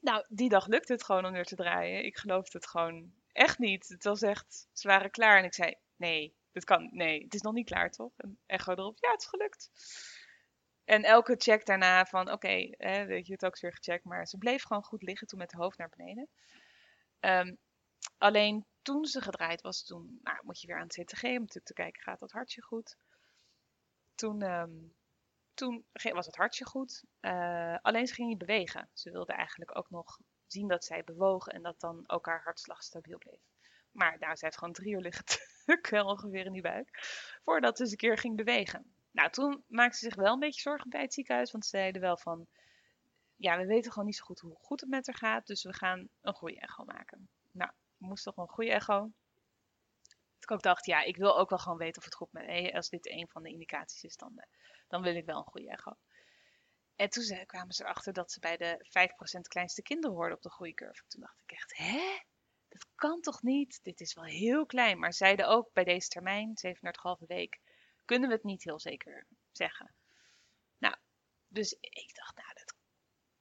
[0.01, 2.05] nou, die dag lukte het gewoon om weer te draaien.
[2.05, 3.87] Ik geloofde het gewoon echt niet.
[3.87, 5.37] Het was echt, ze waren klaar.
[5.37, 8.11] En ik zei, nee, dit kan, nee, het is nog niet klaar, toch?
[8.17, 9.71] En echo erop, ja, het is gelukt.
[10.83, 14.03] En elke check daarna van, oké, hè, weet je, het ook weer gecheckt.
[14.03, 16.29] Maar ze bleef gewoon goed liggen toen met het hoofd naar beneden.
[17.19, 17.55] Ehm,
[18.17, 21.65] alleen toen ze gedraaid was, toen nou, moet je weer aan het CTG om natuurlijk
[21.65, 22.97] te kijken, gaat dat hartje goed?
[24.15, 24.77] Toen, ehm,
[25.53, 27.03] toen was het hartje goed.
[27.19, 28.89] Eh, alleen ze ging niet bewegen.
[28.93, 32.83] Ze wilde eigenlijk ook nog zien dat zij bewoog en dat dan ook haar hartslag
[32.83, 33.41] stabiel bleef.
[33.91, 35.25] Maar nou, ze heeft gewoon drie uur liggen
[35.65, 36.89] tukken ongeveer in die buik.
[37.43, 38.95] Voordat ze eens een keer ging bewegen.
[39.11, 41.51] Nou, toen maakte ze zich wel een beetje zorgen bij het ziekenhuis.
[41.51, 42.47] Want ze zeiden wel van...
[43.35, 45.47] Ja, we weten gewoon niet zo goed hoe goed het met haar gaat.
[45.47, 47.29] Dus we gaan een goede echo maken.
[47.51, 49.11] Nou, we moesten toch een goede echo.
[50.33, 52.47] Dat ik ook dacht, ja, ik wil ook wel gewoon weten of het goed met...
[52.47, 54.45] eh, Als dit een van de indicaties is, dan, eh,
[54.87, 55.91] dan wil ik wel een goede echo.
[56.95, 60.49] En toen kwamen ze erachter dat ze bij de 5% kleinste kinderen hoorden op de
[60.49, 61.03] groeicurve.
[61.07, 62.19] Toen dacht ik echt, hè?
[62.73, 63.79] Dat kan toch niet?
[63.83, 64.99] Dit is wel heel klein.
[64.99, 66.53] Maar zeiden ook bij deze termijn,
[67.19, 67.59] 37,5 week,
[68.05, 69.93] kunnen we het niet heel zeker zeggen.
[70.77, 70.95] Nou,
[71.47, 72.75] dus ik dacht, nou, dat,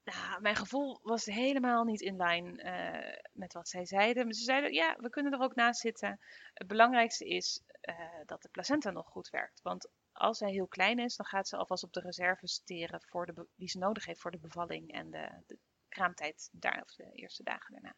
[0.04, 4.24] nou mijn gevoel was helemaal niet in lijn eh, met wat zij zeiden.
[4.24, 6.20] Maar ze zeiden, ja, we kunnen er ook naast zitten.
[6.54, 9.62] Het belangrijkste is eh, dat de placenta nog goed werkt.
[9.62, 13.26] Want als zij heel klein is, dan gaat ze alvast op de reserves steren voor
[13.26, 17.12] de die ze nodig heeft voor de bevalling en de, de kraamtijd daar, of de
[17.12, 17.94] eerste dagen daarna.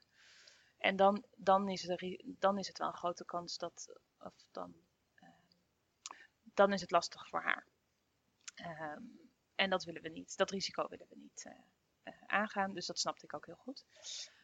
[0.85, 4.75] En dan, dan, is ri- dan is het wel een grote kans dat, of dan,
[5.15, 5.29] eh,
[6.43, 7.67] dan is het lastig voor haar.
[8.55, 9.03] Ehm,
[9.55, 11.53] en dat willen we niet, dat risico willen we niet eh,
[12.03, 13.85] eh, aangaan, dus dat snapte ik ook heel goed.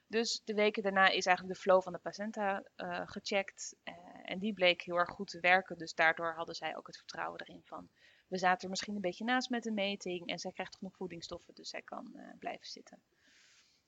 [0.07, 2.65] Dus de weken daarna is eigenlijk de flow van de placenta
[3.07, 3.77] gecheckt.
[4.25, 5.79] en die bleek heel erg goed te werken.
[5.79, 7.89] Dus daardoor hadden zij ook het vertrouwen erin van...
[8.29, 10.29] We zaten er misschien een beetje naast met de meting.
[10.29, 13.03] En zij krijgt genoeg voedingsstoffen, dus zij kan blijven zitten.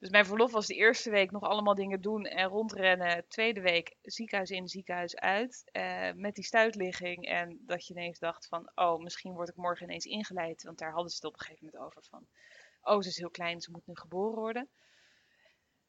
[0.02, 3.28] Dus mijn verlof was de eerste week nog allemaal dingen doen en rondrennen.
[3.28, 5.62] Tweede week ziekenhuis in, ziekenhuis uit.
[5.72, 7.26] eh, met die stuitligging.
[7.26, 8.70] En dat je ineens dacht van...
[8.74, 10.62] Oh, misschien word ik morgen ineens ingeleid.
[10.62, 12.26] Want daar hadden ze het op een gegeven moment over van...
[12.80, 14.68] Oh, ze is heel klein, ze moet nu geboren worden.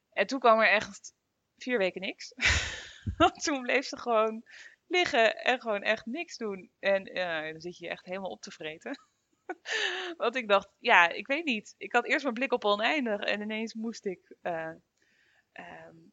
[0.10, 1.13] En toen kwam er echt
[1.58, 2.34] vier weken niks.
[3.43, 4.43] Toen bleef ze gewoon
[4.88, 6.71] liggen en gewoon echt niks doen.
[6.80, 8.99] En uh, dan zit je echt helemaal op te vreten.
[10.18, 11.76] Want ik dacht, ja, ik weet niet.
[11.78, 14.72] Ik had eerst mijn blik op oneindig en ineens moest ik uh,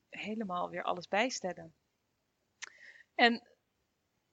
[0.09, 1.75] helemaal weer alles bijstellen.
[3.15, 3.43] En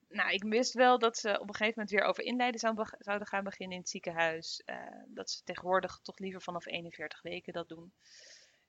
[0.09, 2.59] nou, ik wist wel dat ze op een gegeven moment weer over inleiden
[2.99, 4.61] zouden gaan beginnen in het ziekenhuis.
[4.65, 7.93] Uh, dat ze tegenwoordig toch liever vanaf 41 weken dat doen.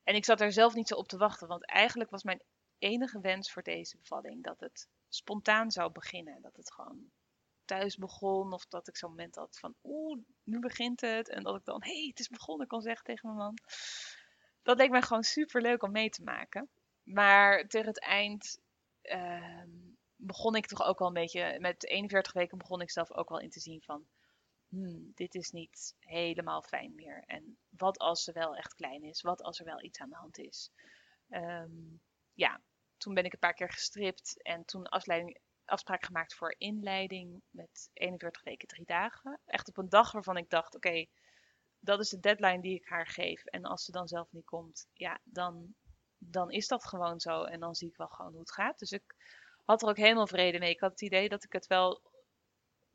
[0.02, 2.42] En ik zat er zelf niet zo op te wachten, want eigenlijk was mijn
[2.78, 6.42] enige wens voor deze bevalling dat het spontaan zou beginnen.
[6.42, 7.10] Dat het gewoon
[7.68, 11.28] thuis begon of dat ik zo'n moment had van oeh, nu begint het.
[11.28, 13.58] En dat ik dan, hé, hey, het is begonnen, kan zeggen tegen mijn man.
[14.62, 16.68] Dat leek mij gewoon super leuk om mee te maken.
[17.02, 18.60] Maar tegen het eind
[19.02, 19.62] uh,
[20.16, 23.40] begon ik toch ook wel een beetje, met 41 weken begon ik zelf ook wel
[23.40, 24.06] in te zien van,
[24.68, 27.22] hmm, dit is niet helemaal fijn meer.
[27.26, 29.20] En wat als ze wel echt klein is?
[29.20, 30.70] Wat als er wel iets aan de hand is?
[31.30, 32.00] Um,
[32.32, 32.60] ja,
[32.96, 37.90] toen ben ik een paar keer gestript en toen afleiding, afspraak gemaakt voor inleiding met
[37.92, 39.40] 41 weken, drie dagen.
[39.44, 41.06] Echt op een dag waarvan ik dacht, oké,
[41.80, 43.44] dat is de deadline die ik haar geef.
[43.44, 45.74] En als ze dan zelf niet komt, ja, dan,
[46.18, 47.44] dan is dat gewoon zo.
[47.44, 48.78] En dan zie ik wel gewoon hoe het gaat.
[48.78, 49.14] Dus ik
[49.64, 50.70] had er ook helemaal vrede mee.
[50.70, 52.02] Ik had het idee dat ik het wel,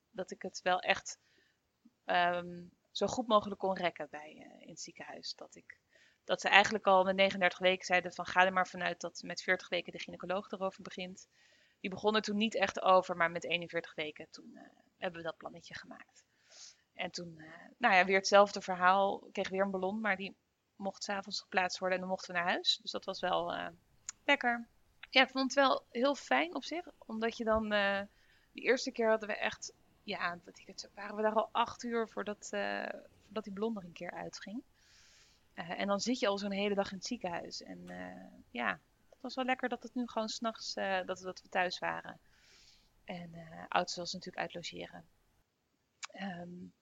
[0.09, 1.19] dat ik het wel echt
[2.05, 5.35] um, zo goed mogelijk kon rekken bij, uh, in het ziekenhuis.
[5.35, 5.79] Dat, ik,
[6.23, 9.41] dat ze eigenlijk al met 39 weken zeiden van ga er maar vanuit dat met
[9.41, 11.27] 40 weken de gynaecoloog erover begint.
[11.83, 14.61] Die begon er toen niet echt over, maar met 41 weken toen uh,
[14.97, 16.23] hebben we dat plannetje gemaakt.
[16.93, 17.45] En toen, uh,
[17.77, 19.27] nou ja, weer hetzelfde verhaal.
[19.27, 20.35] Ik kreeg weer een ballon, maar die
[20.75, 22.79] mocht s'avonds geplaatst worden en dan mochten we naar huis.
[22.81, 23.71] Dus dat was wel
[24.23, 24.67] lekker
[25.09, 26.87] ja, ik vond het wel heel fijn op zich.
[26.97, 27.69] Omdat je dan,
[28.51, 31.83] die eerste keer hadden we echt, ja, dat ik het, waren we daar al acht
[31.83, 32.47] uur voordat,
[33.25, 34.63] voordat die blond er een keer uitging.
[35.53, 37.63] En dan zit je al zo'n hele dag in het ziekenhuis.
[37.63, 37.85] En
[38.51, 38.79] ja,
[39.23, 42.19] was wel lekker dat het nu gewoon s'nachts, dat, dat we thuis waren.
[43.05, 43.31] En
[43.67, 45.05] ouders was natuurlijk uitlogeren.
[46.21, 46.73] Um,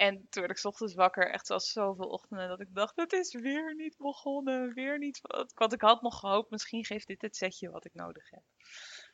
[0.00, 3.34] en toen werd ik ochtends wakker, echt zoals zoveel ochtenden, dat ik dacht, het is
[3.34, 5.20] weer niet begonnen, weer niet.
[5.54, 8.42] Want ik had nog gehoopt, misschien geeft dit het setje wat ik nodig heb.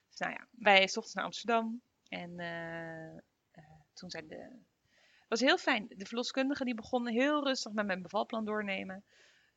[0.08, 1.80] Dus nou ja, wij ochtends naar Amsterdam.
[2.08, 3.14] En uh,
[3.62, 4.36] uh, toen zijn de...
[4.36, 5.86] Het was heel fijn.
[5.88, 9.04] De verloskundige die begon heel rustig met mijn bevalplan doornemen.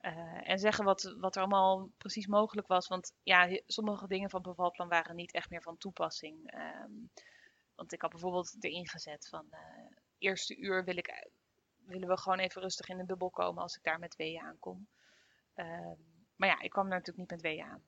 [0.02, 2.88] Uh, en zeggen wat, wat er allemaal precies mogelijk was.
[2.88, 6.54] Want ja, sommige dingen van bevalplan waren niet echt meer van toepassing.
[6.54, 7.10] Um,
[7.76, 9.50] want ik had bijvoorbeeld erin gezet van
[10.18, 11.30] eerste uur wil ik,
[11.86, 14.88] willen we gewoon even rustig in de bubbel komen als ik daar met weeën aankom.
[15.56, 15.92] Uh,
[16.36, 17.84] maar ja, ik kwam daar natuurlijk niet met weeën aan.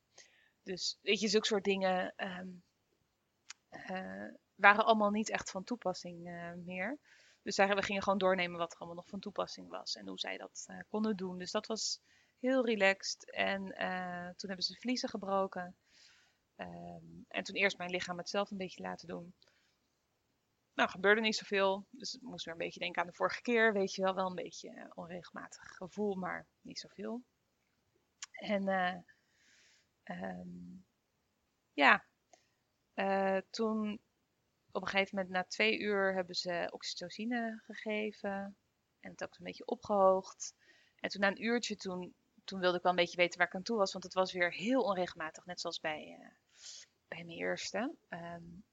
[0.63, 2.63] Dus weet je, zulke soort dingen um,
[3.71, 6.99] uh, waren allemaal niet echt van toepassing uh, meer.
[7.43, 10.19] Dus daar, we gingen gewoon doornemen wat er allemaal nog van toepassing was en hoe
[10.19, 11.37] zij dat uh, konden doen.
[11.37, 12.01] Dus dat was
[12.39, 13.31] heel relaxed.
[13.31, 13.63] En
[14.35, 15.75] toen hebben ze vliezen gebroken.
[16.57, 19.33] Um, en toen eerst mijn lichaam het zelf een beetje laten doen
[20.73, 21.85] nou, gebeurde niet zoveel.
[21.89, 23.73] Dus ik moest weer een beetje denken aan de vorige keer.
[23.73, 27.23] Weet je wel, wel een beetje uh, onregelmatig gevoel, maar niet zoveel.
[28.31, 28.67] En
[30.03, 30.85] um,
[31.73, 32.05] ja,
[33.49, 34.01] toen
[34.71, 38.57] op een gegeven moment na twee uur hebben ze oxytocine gegeven.
[38.99, 40.53] En het ook een beetje opgehoogd.
[40.99, 43.55] En toen na een uurtje, toen, toen wilde ik wel een beetje weten waar ik
[43.55, 43.91] aan toe was.
[43.91, 46.17] Want het was weer heel onregelmatig, net zoals bij,
[47.07, 47.95] bij mijn eerste.
[48.09, 48.63] Um,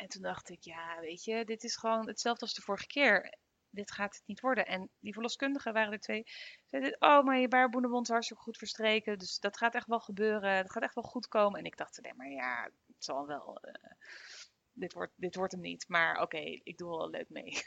[0.00, 3.38] en toen dacht ik, ja, weet je, dit is gewoon hetzelfde als de vorige keer.
[3.70, 4.66] Dit gaat het niet worden.
[4.66, 6.24] En die verloskundigen waren er twee.
[6.66, 9.18] Zeiden, oh, maar je baarboenenbond is hartstikke goed verstreken.
[9.18, 10.62] Dus dat gaat echt wel gebeuren.
[10.62, 11.58] Dat gaat echt wel goed komen.
[11.58, 13.58] En ik dacht, nee, maar ja, het zal wel.
[13.64, 13.74] Uh,
[14.72, 15.88] dit, wordt, dit wordt hem niet.
[15.88, 17.52] Maar oké, ik doe wel leuk mee.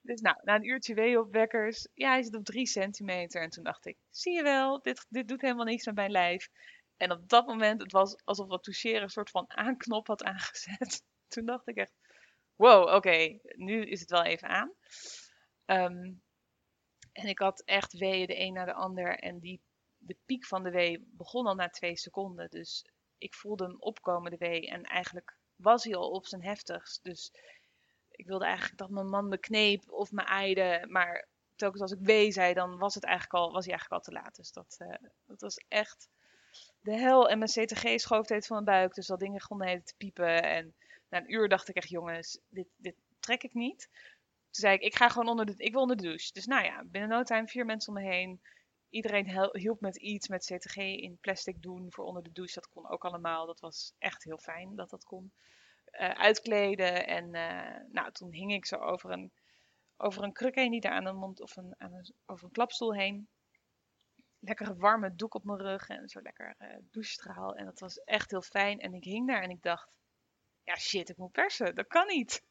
[0.00, 1.88] Dus nou, na een uurtje weeopwekkers.
[1.94, 3.42] Ja, hij zit op drie centimeter.
[3.42, 6.48] En toen dacht ik, zie je wel, dit, dit doet helemaal niks met mijn lijf.
[6.96, 11.02] En op dat moment, het was alsof wat toucheren een soort van aanknop had aangezet
[11.34, 11.92] toen dacht ik echt,
[12.54, 14.72] wow, oké, nu is het wel even aan.
[15.66, 16.22] Um,
[17.12, 19.18] en ik had echt weeën de een na de ander.
[19.18, 19.62] En die,
[19.96, 22.50] de piek van de wee begon al na twee seconden.
[22.50, 22.86] Dus
[23.18, 24.68] ik voelde hem opkomen, de wee.
[24.68, 27.04] En eigenlijk was hij al op zijn heftigst.
[27.04, 27.32] Dus
[28.10, 30.84] ik wilde eigenlijk dat mijn man me kneep of me aaide.
[30.88, 34.12] Maar telkens als ik wee zei, dan was, het eigenlijk al, was hij eigenlijk al
[34.12, 34.36] te laat.
[34.36, 36.08] Dus dat, uh, dat was echt
[36.80, 37.28] de hel.
[37.28, 38.94] En mijn CTG schoof steeds van mijn buik.
[38.94, 40.42] Dus dat dingen begonnen te piepen.
[40.42, 40.74] En
[41.08, 43.88] na een uur dacht ik echt, jongens, dit, dit trek ik niet.
[44.50, 46.32] Toen zei ik, ik ga gewoon onder de, ik wil onder de douche.
[46.32, 48.40] Dus nou ja, binnen no time vier mensen om me heen.
[48.94, 52.54] Iedereen hielp met iets, met CTG in plastic doen voor onder de douche.
[52.54, 53.46] Dat kon ook allemaal.
[53.46, 55.32] Dat was echt heel fijn dat dat kon.
[55.92, 59.32] Uh, uitkleden en uh, nou, toen hing ik zo over een,
[59.96, 62.94] over een kruk heen, daar aan de mond of een, aan een, over een klapstoel
[62.94, 63.28] heen.
[64.38, 67.54] Lekkere warme doek op mijn rug en zo lekker uh, douchestraal.
[67.54, 68.80] En dat was echt heel fijn.
[68.80, 69.88] En ik hing daar en ik dacht,
[70.62, 71.74] ja shit, ik moet persen.
[71.74, 72.44] Dat kan niet.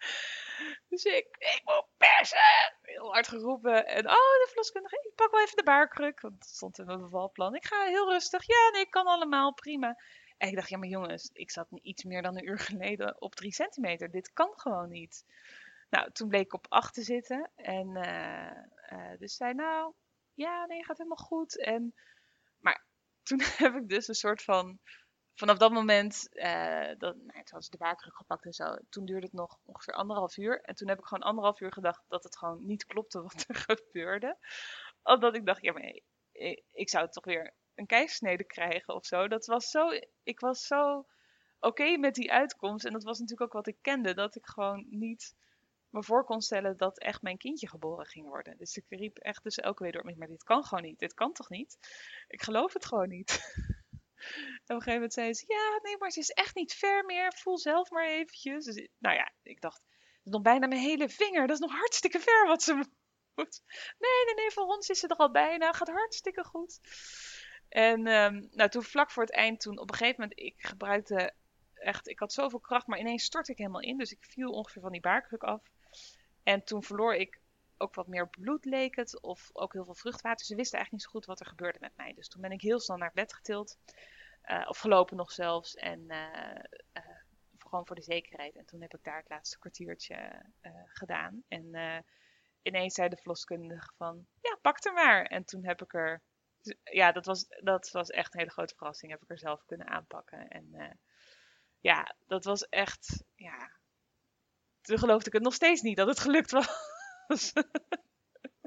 [0.88, 2.80] dus ik, ik moet persen!
[3.10, 3.86] Hard geroepen.
[3.86, 6.20] En oh, de verloskundige, ik pak wel even de baarkruk.
[6.20, 7.54] Want stond in mijn bevalplan.
[7.54, 8.46] Ik ga heel rustig.
[8.46, 9.96] Ja, nee, kan allemaal, prima.
[10.36, 13.34] En ik dacht, ja maar jongens, ik zat iets meer dan een uur geleden op
[13.34, 14.10] drie centimeter.
[14.10, 15.24] Dit kan gewoon niet.
[15.90, 17.50] Nou, toen bleek ik op 8 te zitten.
[17.54, 19.92] En uh, dus zei, nou,
[20.34, 21.58] ja, nee, gaat helemaal goed.
[21.58, 21.94] En,
[22.58, 22.84] maar
[23.22, 24.78] toen heb ik dus een soort van,
[25.34, 28.76] vanaf dat moment, uh, dat, nou, toen was de baarkruk gepakt en zo.
[28.88, 30.60] Toen duurde het nog ongeveer anderhalf uur.
[30.60, 33.54] En toen heb ik gewoon anderhalf uur gedacht dat het gewoon niet klopte wat er
[33.76, 34.36] gebeurde.
[35.02, 36.00] Omdat ik dacht, ja, maar
[36.72, 39.28] ik, zou toch weer een keisnede krijgen of zo.
[39.28, 39.88] Dat was zo,
[40.22, 41.06] ik was zo
[41.60, 42.84] oké met die uitkomst.
[42.84, 45.34] En dat was natuurlijk ook wat ik kende, dat ik gewoon niet
[45.90, 48.56] me voor kon stellen dat echt mijn kindje geboren ging worden.
[48.56, 50.98] Dus ik riep echt dus elke week door maar dit kan gewoon niet.
[50.98, 51.78] Dit kan toch niet?
[52.28, 53.40] Ik geloof het gewoon niet.
[54.62, 57.32] op een gegeven moment zei ze, ja, nee, maar ze is echt niet ver meer.
[57.32, 58.64] Voel zelf maar eventjes.
[58.64, 61.46] Dus, nou ja, ik dacht, het is nog bijna mijn hele vinger.
[61.46, 62.74] Dat is nog hartstikke ver wat ze
[63.34, 63.62] moet.
[63.98, 65.72] Nee, nee, voor ons is ze er al bijna.
[65.72, 66.80] Gaat hartstikke goed.
[67.68, 71.34] En um, nou, toen vlak voor het eind, toen op een gegeven moment, ik gebruikte
[71.74, 73.98] echt, ik had zoveel kracht, maar ineens stortte ik helemaal in.
[73.98, 75.62] Dus ik viel ongeveer van die baarkruk af.
[76.42, 77.40] En toen verloor ik
[77.82, 79.20] ook wat meer bloed, leek het.
[79.20, 80.46] Of ook heel veel vruchtwater.
[80.46, 82.12] Ze wisten eigenlijk niet zo goed wat er gebeurde met mij.
[82.14, 83.78] Dus toen ben ik heel snel naar bed getild.
[84.44, 85.74] Uh, of gelopen nog zelfs.
[85.74, 86.54] En uh,
[86.92, 87.16] uh,
[87.58, 88.56] gewoon voor de zekerheid.
[88.56, 90.44] En toen heb ik daar het laatste kwartiertje
[90.86, 91.42] gedaan.
[91.48, 92.04] En
[92.62, 95.24] ineens zei de verloskundige van, ja, pak er maar.
[95.24, 96.22] En toen heb ik er,
[96.82, 99.12] ja, dat was, dat was echt een hele grote verrassing.
[99.12, 100.48] Heb ik er zelf kunnen aanpakken.
[100.48, 100.98] En
[101.80, 103.70] ja, dat was echt, ja,
[104.80, 106.91] toen geloofde ik het nog steeds niet dat het gelukt was.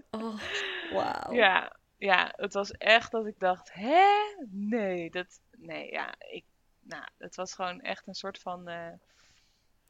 [0.10, 0.40] Oh,
[0.94, 1.34] wauw.
[1.34, 4.06] Ja, ja, het was echt dat ik dacht, hè?
[4.50, 6.46] Nee, dat, nee, ja, ik,
[6.80, 8.92] nou, het was gewoon echt een soort van, uh,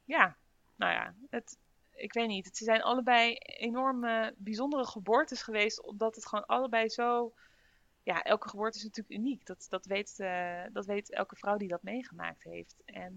[0.04, 0.38] ja,
[0.76, 1.58] nou ja, het,
[1.96, 2.46] ik weet niet.
[2.46, 7.34] Het zijn allebei enorme bijzondere geboortes geweest, omdat het gewoon allebei zo,
[8.04, 9.46] ja, elke geboorte is natuurlijk uniek.
[9.46, 12.76] Dat, dat, weet, uh, dat weet elke vrouw die dat meegemaakt heeft.
[12.86, 13.16] En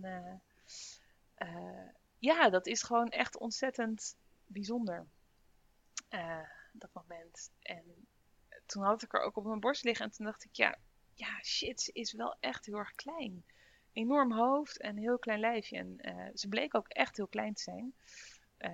[1.39, 4.17] uh, ja, dat is gewoon echt ontzettend
[4.47, 5.07] bijzonder.
[6.11, 7.51] Uh, dat moment.
[7.63, 8.07] En
[8.67, 10.79] toen had ik er ook op mijn borst liggen en toen dacht ik, ja,
[11.15, 13.45] ja shit, ze is wel echt heel erg klein.
[13.93, 15.77] Enorm hoofd en heel klein lijfje.
[15.77, 17.95] En uh, ze bleek ook echt heel klein te zijn.
[18.59, 18.71] Uh,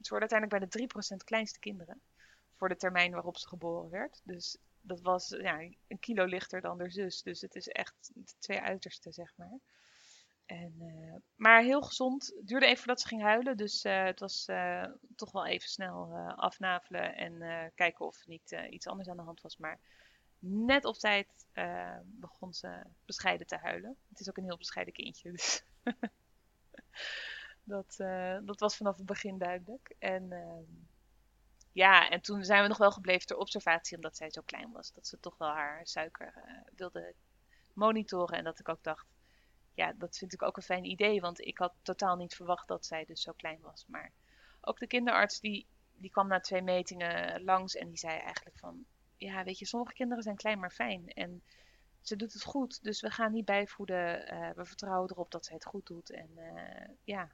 [0.00, 2.00] ze worden uiteindelijk bij de 3% kleinste kinderen.
[2.54, 4.20] Voor de termijn waarop ze geboren werd.
[4.24, 5.58] Dus dat was ja,
[5.88, 7.22] een kilo lichter dan haar zus.
[7.22, 9.58] Dus het is echt de twee uitersten, zeg maar.
[10.46, 12.32] En, uh, maar heel gezond.
[12.36, 13.56] Het duurde even voordat ze ging huilen.
[13.56, 14.84] Dus uh, het was uh,
[15.16, 19.40] toch wel even snel afnavelen en kijken of er niet iets anders aan de hand
[19.40, 19.56] was.
[19.56, 19.78] Maar
[20.38, 21.46] net op tijd
[22.04, 23.96] begon ze bescheiden te huilen.
[24.08, 25.32] Het is ook een heel bescheiden kindje.
[25.32, 25.64] Dus
[27.64, 27.96] dat,
[28.44, 29.94] dat was vanaf het begin duidelijk.
[29.98, 30.64] En ehm,
[31.72, 34.92] ja, en toen zijn we nog wel gebleven ter observatie, omdat zij zo klein was.
[34.92, 36.34] Dat ze toch wel haar suiker
[36.76, 37.14] wilde
[37.72, 38.38] monitoren.
[38.38, 39.06] En dat ik ook dacht
[39.76, 42.86] ja, dat vind ik ook een fijn idee, want ik had totaal niet verwacht dat
[42.86, 43.84] zij dus zo klein was.
[43.88, 44.12] Maar
[44.60, 48.84] ook de kinderarts die, die kwam na twee metingen langs en die zei eigenlijk van,
[49.16, 51.42] ja, weet je, sommige kinderen zijn klein maar fijn en
[52.00, 54.34] ze doet het goed, dus we gaan niet bijvoeden.
[54.34, 57.30] Uh, we vertrouwen erop dat zij het goed doet en uh, ja,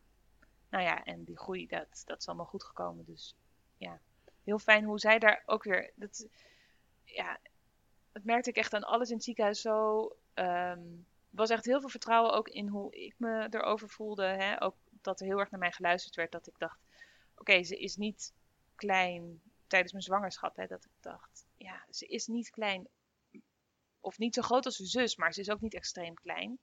[0.68, 3.04] nou ja, en die groei, dat, dat is allemaal goed gekomen.
[3.04, 3.36] Dus
[3.76, 4.00] ja,
[4.44, 6.26] heel fijn hoe zij daar ook weer, dat,
[7.04, 7.38] ja,
[8.12, 10.02] dat merkte ik echt aan alles in het ziekenhuis zo.
[10.34, 14.24] Um, was echt heel veel vertrouwen ook in hoe ik me erover voelde.
[14.24, 14.62] Hè?
[14.62, 16.32] Ook dat er heel erg naar mij geluisterd werd.
[16.32, 16.80] Dat ik dacht,
[17.36, 18.34] oké, ze is niet
[18.74, 20.56] klein tijdens mijn zwangerschap.
[20.56, 20.66] Hè?
[20.66, 22.88] Dat ik dacht, ja, ze is niet klein.
[24.00, 26.58] Of niet zo groot als haar zus, maar ze is ook niet extreem klein.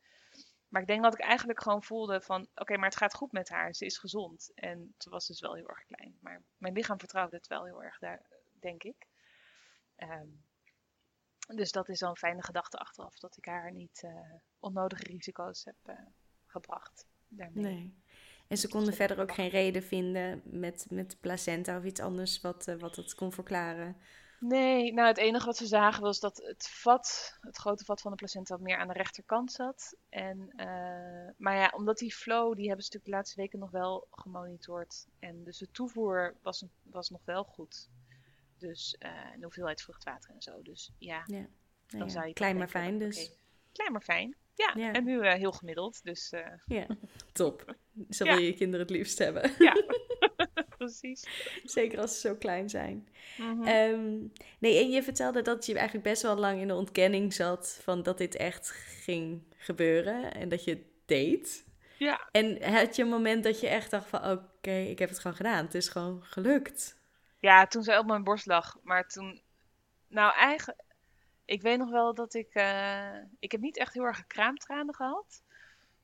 [0.68, 3.50] Maar ik denk dat ik eigenlijk gewoon voelde van, oké, maar het gaat goed met
[3.50, 3.76] haar.
[3.76, 4.52] Ze is gezond.
[4.56, 6.18] En ze was dus wel heel erg klein.
[6.22, 8.26] Maar mijn lichaam vertrouwde het wel heel erg daar,
[8.60, 9.08] denk ik.
[9.98, 10.44] Um,
[11.56, 14.12] dus dat is een fijne gedachte achteraf, dat ik haar niet uh,
[14.60, 15.96] onnodige risico's heb uh,
[16.46, 17.08] gebracht.
[17.28, 17.64] Daarmee.
[17.64, 17.98] Nee.
[18.48, 22.68] En ze konden verder ook geen reden vinden met, met placenta of iets anders wat,
[22.68, 23.98] uh, wat het kon verklaren.
[24.40, 28.12] Nee, nou het enige wat ze zagen was dat het vat, het grote vat van
[28.12, 29.96] de placenta, meer aan de rechterkant zat.
[30.10, 30.54] En,
[31.38, 35.08] maar ja, omdat die flow, die hebben ze natuurlijk de laatste weken nog wel gemonitord.
[35.20, 37.90] En dus de toevoer was, was nog wel goed.
[38.60, 40.62] Dus uh, de hoeveelheid vruchtwater en zo.
[40.62, 41.48] Dus ja, ja.
[41.88, 42.08] dan ja.
[42.08, 43.32] zou je klein maar fijn dus.
[43.72, 44.36] Klein maar fijn.
[44.60, 44.92] Ja, ja.
[44.92, 46.04] en nu uh, heel gemiddeld.
[46.04, 46.48] Dus, uh...
[46.66, 46.88] Ja,
[47.32, 47.76] top.
[48.10, 49.52] Zo wil je je kinderen het liefst hebben.
[49.58, 49.74] Ja,
[50.78, 51.28] precies.
[51.64, 53.10] Zeker als ze zo klein zijn.
[53.38, 53.68] Mm -hmm.
[53.68, 57.80] um, nee, en je vertelde dat je eigenlijk best wel lang in de ontkenning zat
[57.84, 58.70] van dat dit echt
[59.04, 61.68] ging gebeuren en dat je het deed.
[61.98, 62.30] Ja.
[62.32, 65.38] En had je een moment dat je echt dacht van, oké, ik heb het gewoon
[65.38, 65.66] gedaan.
[65.66, 66.99] Het is gewoon gelukt.
[67.40, 68.78] Ja, toen zij op mijn borst lag.
[68.84, 69.42] Maar toen,
[70.08, 70.84] nou eigenlijk,
[71.46, 75.42] ik weet nog wel dat ik, uh, ik heb niet echt heel erg kraamtranen gehad.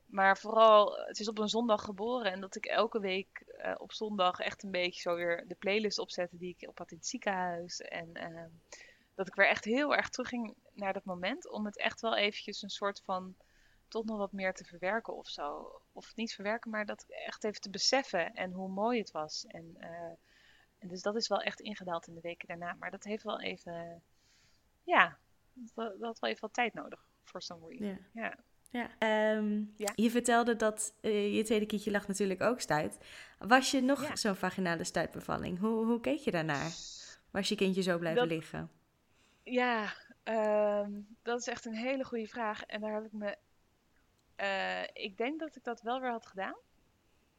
[0.06, 3.92] Maar vooral, het is op een zondag geboren en dat ik elke week uh, op
[3.92, 7.08] zondag echt een beetje zo weer de playlist opzette die ik op had in het
[7.08, 7.82] ziekenhuis.
[7.82, 8.46] En uh,
[9.16, 12.62] dat ik weer echt heel erg terugging naar dat moment om het echt wel eventjes
[12.62, 13.36] een soort van
[13.88, 15.82] toch nog wat meer te verwerken of zo.
[15.92, 19.46] Of niet verwerken, maar dat echt even te beseffen en hoe mooi het was.
[19.48, 20.12] En, uh,
[20.86, 22.74] en dus dat is wel echt ingedaald in de weken daarna.
[22.80, 24.02] Maar dat heeft wel even,
[24.84, 25.18] ja,
[25.54, 27.88] dat, dat had wel even wat tijd nodig voor some reason.
[28.14, 28.24] Ja.
[28.24, 28.90] ja.
[29.00, 29.36] Ja.
[29.38, 29.92] Um, Ja.
[29.96, 32.98] Je vertelde dat eh, je tweede kindje lag natuurlijk ook stuit.
[33.40, 34.16] Was je nog Ja.
[34.16, 35.60] zo'n vaginale stuitbevalling?
[35.60, 36.72] Hoe, hoe keek je daarnaar?
[37.32, 38.70] Was je kindje zo blijven Dat- liggen?
[39.44, 42.64] Ja, ehm, dat is echt een hele goede vraag.
[42.64, 43.38] En daar heb ik me.
[44.36, 46.56] eh, ik denk dat ik dat wel weer had gedaan.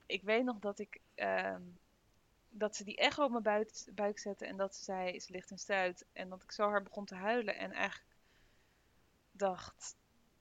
[0.06, 1.00] Ik weet nog dat ik.
[1.14, 1.60] ehm,
[2.58, 5.50] dat ze die echo op mijn buik, buik zette en dat ze zei: ze ligt
[5.50, 6.06] in stuit.
[6.12, 8.16] En dat ik zo hard begon te huilen en eigenlijk
[9.30, 9.96] dacht: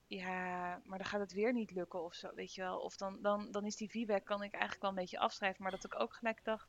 [0.06, 2.78] ja, maar dan gaat het weer niet lukken of zo, weet je wel.
[2.78, 5.62] Of dan, dan, dan is die feedback kan ik eigenlijk wel een beetje afschrijven.
[5.62, 6.68] Maar dat ik ook gelijk dacht: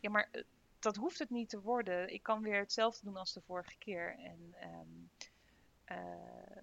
[0.00, 0.42] ja, maar eh,
[0.78, 2.12] dat hoeft het niet te worden.
[2.12, 4.18] Ik kan weer hetzelfde doen als de vorige keer.
[4.18, 5.26] En ehm,
[5.84, 6.62] eh,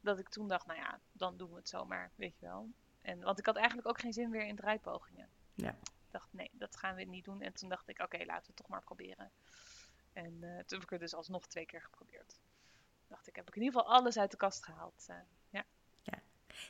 [0.00, 2.68] dat ik toen dacht, nou ja, dan doen we het zomaar, weet je wel.
[3.02, 5.28] En, want ik had eigenlijk ook geen zin meer in draaipogingen.
[5.54, 5.76] Ja.
[6.16, 7.40] Dacht, nee, dat gaan we niet doen.
[7.40, 9.30] En toen dacht ik, oké, laten we het toch maar proberen.
[10.12, 12.38] En eh, toen heb ik het dus alsnog twee keer geprobeerd.
[13.08, 15.04] Dacht ik, heb ik in ieder geval alles uit de kast gehaald.
[15.08, 15.16] eh.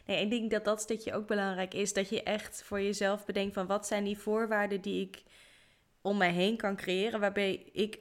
[0.06, 1.92] Nee, ik denk dat dat stukje ook belangrijk is.
[1.92, 5.22] Dat je echt voor jezelf bedenkt van wat zijn die voorwaarden die ik
[6.00, 7.20] om mij heen kan creëren.
[7.20, 7.98] Waarbij ik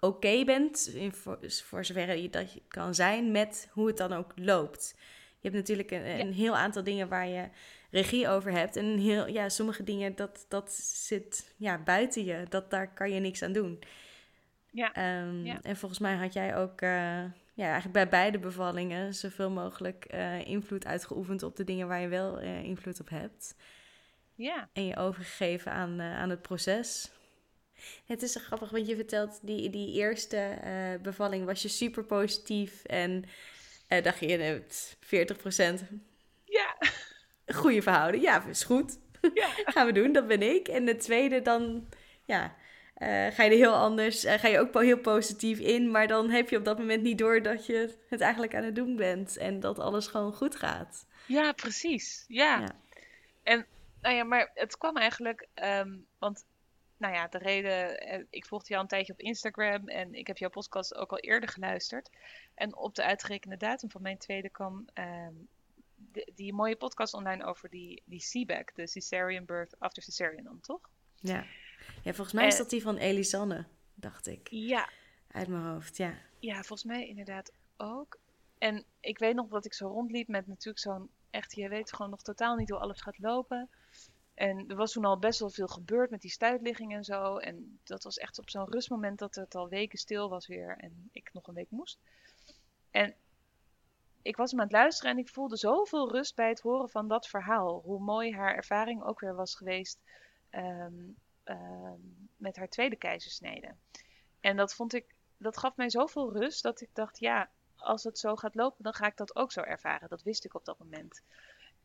[0.00, 4.32] oké ben, in voor, voor zover je dat kan zijn, met hoe het dan ook
[4.34, 4.94] loopt.
[5.42, 7.48] Je hebt natuurlijk een, een heel aantal dingen waar je
[7.90, 8.76] regie over hebt.
[8.76, 12.44] En heel, ja, sommige dingen, dat, dat zit ja, buiten je.
[12.48, 13.78] Dat, daar kan je niks aan doen.
[14.70, 15.62] Ja, Ehm, Ja.
[15.62, 17.24] En volgens mij had jij ook eh,
[17.54, 22.08] ja, eigenlijk bij beide bevallingen zoveel mogelijk eh, invloed uitgeoefend op de dingen waar je
[22.08, 23.54] wel eh, invloed op hebt.
[24.34, 27.10] ja, En je overgegeven aan, aan het proces.
[28.06, 30.58] Het is zo grappig, want je vertelt die, die eerste
[31.02, 32.84] bevalling was je super positief.
[32.84, 33.24] En
[33.96, 35.86] eh, dacht je, je hebt 40%
[36.44, 36.76] ja,
[37.46, 38.22] goede verhouding.
[38.22, 38.98] Ja, is goed.
[39.34, 39.48] ja.
[39.72, 40.68] gaan we doen, dat ben ik.
[40.68, 41.88] En de tweede dan,
[42.24, 42.56] ja,
[42.94, 45.90] eh, ga je er heel anders, eh, ga je ook heel positief in.
[45.90, 48.74] Maar dan heb je op dat moment niet door dat je het eigenlijk aan het
[48.74, 49.36] doen bent.
[49.36, 51.06] En dat alles gewoon goed gaat.
[51.26, 52.24] Ja, precies.
[52.28, 52.60] Ja.
[52.60, 52.70] Ja.
[53.42, 53.66] En,
[54.00, 56.44] nou ja, maar het kwam eigenlijk, ehm, want,
[57.02, 60.38] nou ja, de reden, eh, ik volgde jou een tijdje op Instagram en ik heb
[60.38, 62.10] jouw podcast ook al eerder geluisterd.
[62.54, 65.32] En op de uitgerekende datum van mijn tweede kwam ehm,
[66.12, 70.60] de- die mooie podcast online over die, die CBAC, de Cesarean Birth After Cesarean dan,
[70.60, 70.90] toch?
[71.20, 71.44] Ja,
[72.02, 72.58] ja volgens mij is Eh.
[72.58, 74.48] dat die van Elisanne, dacht ik.
[74.50, 74.88] Ja,
[75.30, 76.14] Uit mijn hoofd, ja.
[76.38, 78.18] Ja, volgens mij inderdaad ook.
[78.58, 82.10] En ik weet nog dat ik zo rondliep met natuurlijk zo'n echt, je weet gewoon
[82.10, 83.68] nog totaal niet hoe alles gaat lopen.
[84.34, 87.36] En er was toen al best wel veel gebeurd met die stuitligging en zo.
[87.36, 91.08] En dat was echt op zo'n rustmoment dat het al weken stil was weer en
[91.12, 91.98] ik nog een week moest.
[92.90, 93.14] En
[94.22, 97.08] ik was hem aan het luisteren en ik voelde zoveel rust bij het horen van
[97.08, 97.80] dat verhaal.
[97.84, 100.00] Hoe mooi haar ervaring ook weer was geweest
[100.50, 100.94] ehm,
[101.44, 102.00] ehm,
[102.36, 103.74] met haar tweede keizersnede.
[104.40, 108.18] En dat vond ik dat gaf mij zoveel rust dat ik dacht, ja, als het
[108.18, 110.08] zo gaat lopen, dan ga ik dat ook zo ervaren.
[110.08, 111.22] Dat wist ik op dat moment.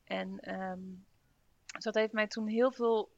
[0.04, 0.80] En ehm,
[1.78, 3.12] dus dat heeft mij toen heel veel,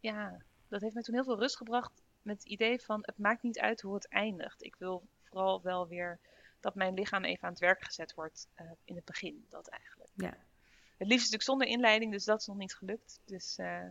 [0.00, 3.42] ja, dat heeft mij toen heel veel rust gebracht met het idee van, het maakt
[3.42, 4.64] niet uit hoe het eindigt.
[4.64, 6.18] Ik wil vooral wel weer
[6.60, 10.10] dat mijn lichaam even aan het werk gezet wordt eh, in het begin, dat eigenlijk.
[10.14, 10.36] Ja.
[10.96, 13.20] Het liefst natuurlijk zonder inleiding, dus dat is nog niet gelukt.
[13.24, 13.88] Dus eh,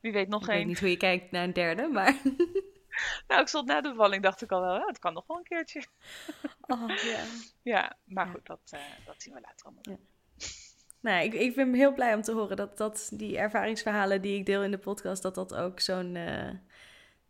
[0.00, 0.66] wie weet nog Ik weet geen.
[0.66, 2.16] niet hoe je kijkt naar een derde, maar...
[3.28, 5.42] Nou, ik stond na de bevalling, dacht ik al wel, het kan nog wel een
[5.42, 5.84] keertje.
[6.60, 7.24] Oh, ja.
[7.72, 8.32] Ja, maar Ja.
[8.32, 9.82] goed, dat, eh, dat zien we later allemaal.
[9.86, 9.96] Ja.
[11.08, 14.46] Nou, ik, ik ben heel blij om te horen dat, dat die ervaringsverhalen die ik
[14.46, 16.48] deel in de podcast, dat dat ook zo'n eh,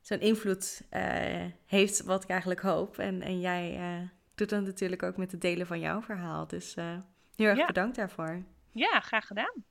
[0.01, 2.99] zo'n invloed eh, heeft wat ik eigenlijk hoop.
[2.99, 6.47] En, en jij eh, doet dat natuurlijk ook met het delen van jouw verhaal.
[6.47, 6.74] Dus
[7.37, 7.66] heel erg Ja.
[7.66, 8.43] bedankt daarvoor.
[8.72, 9.64] Ja, graag gedaan.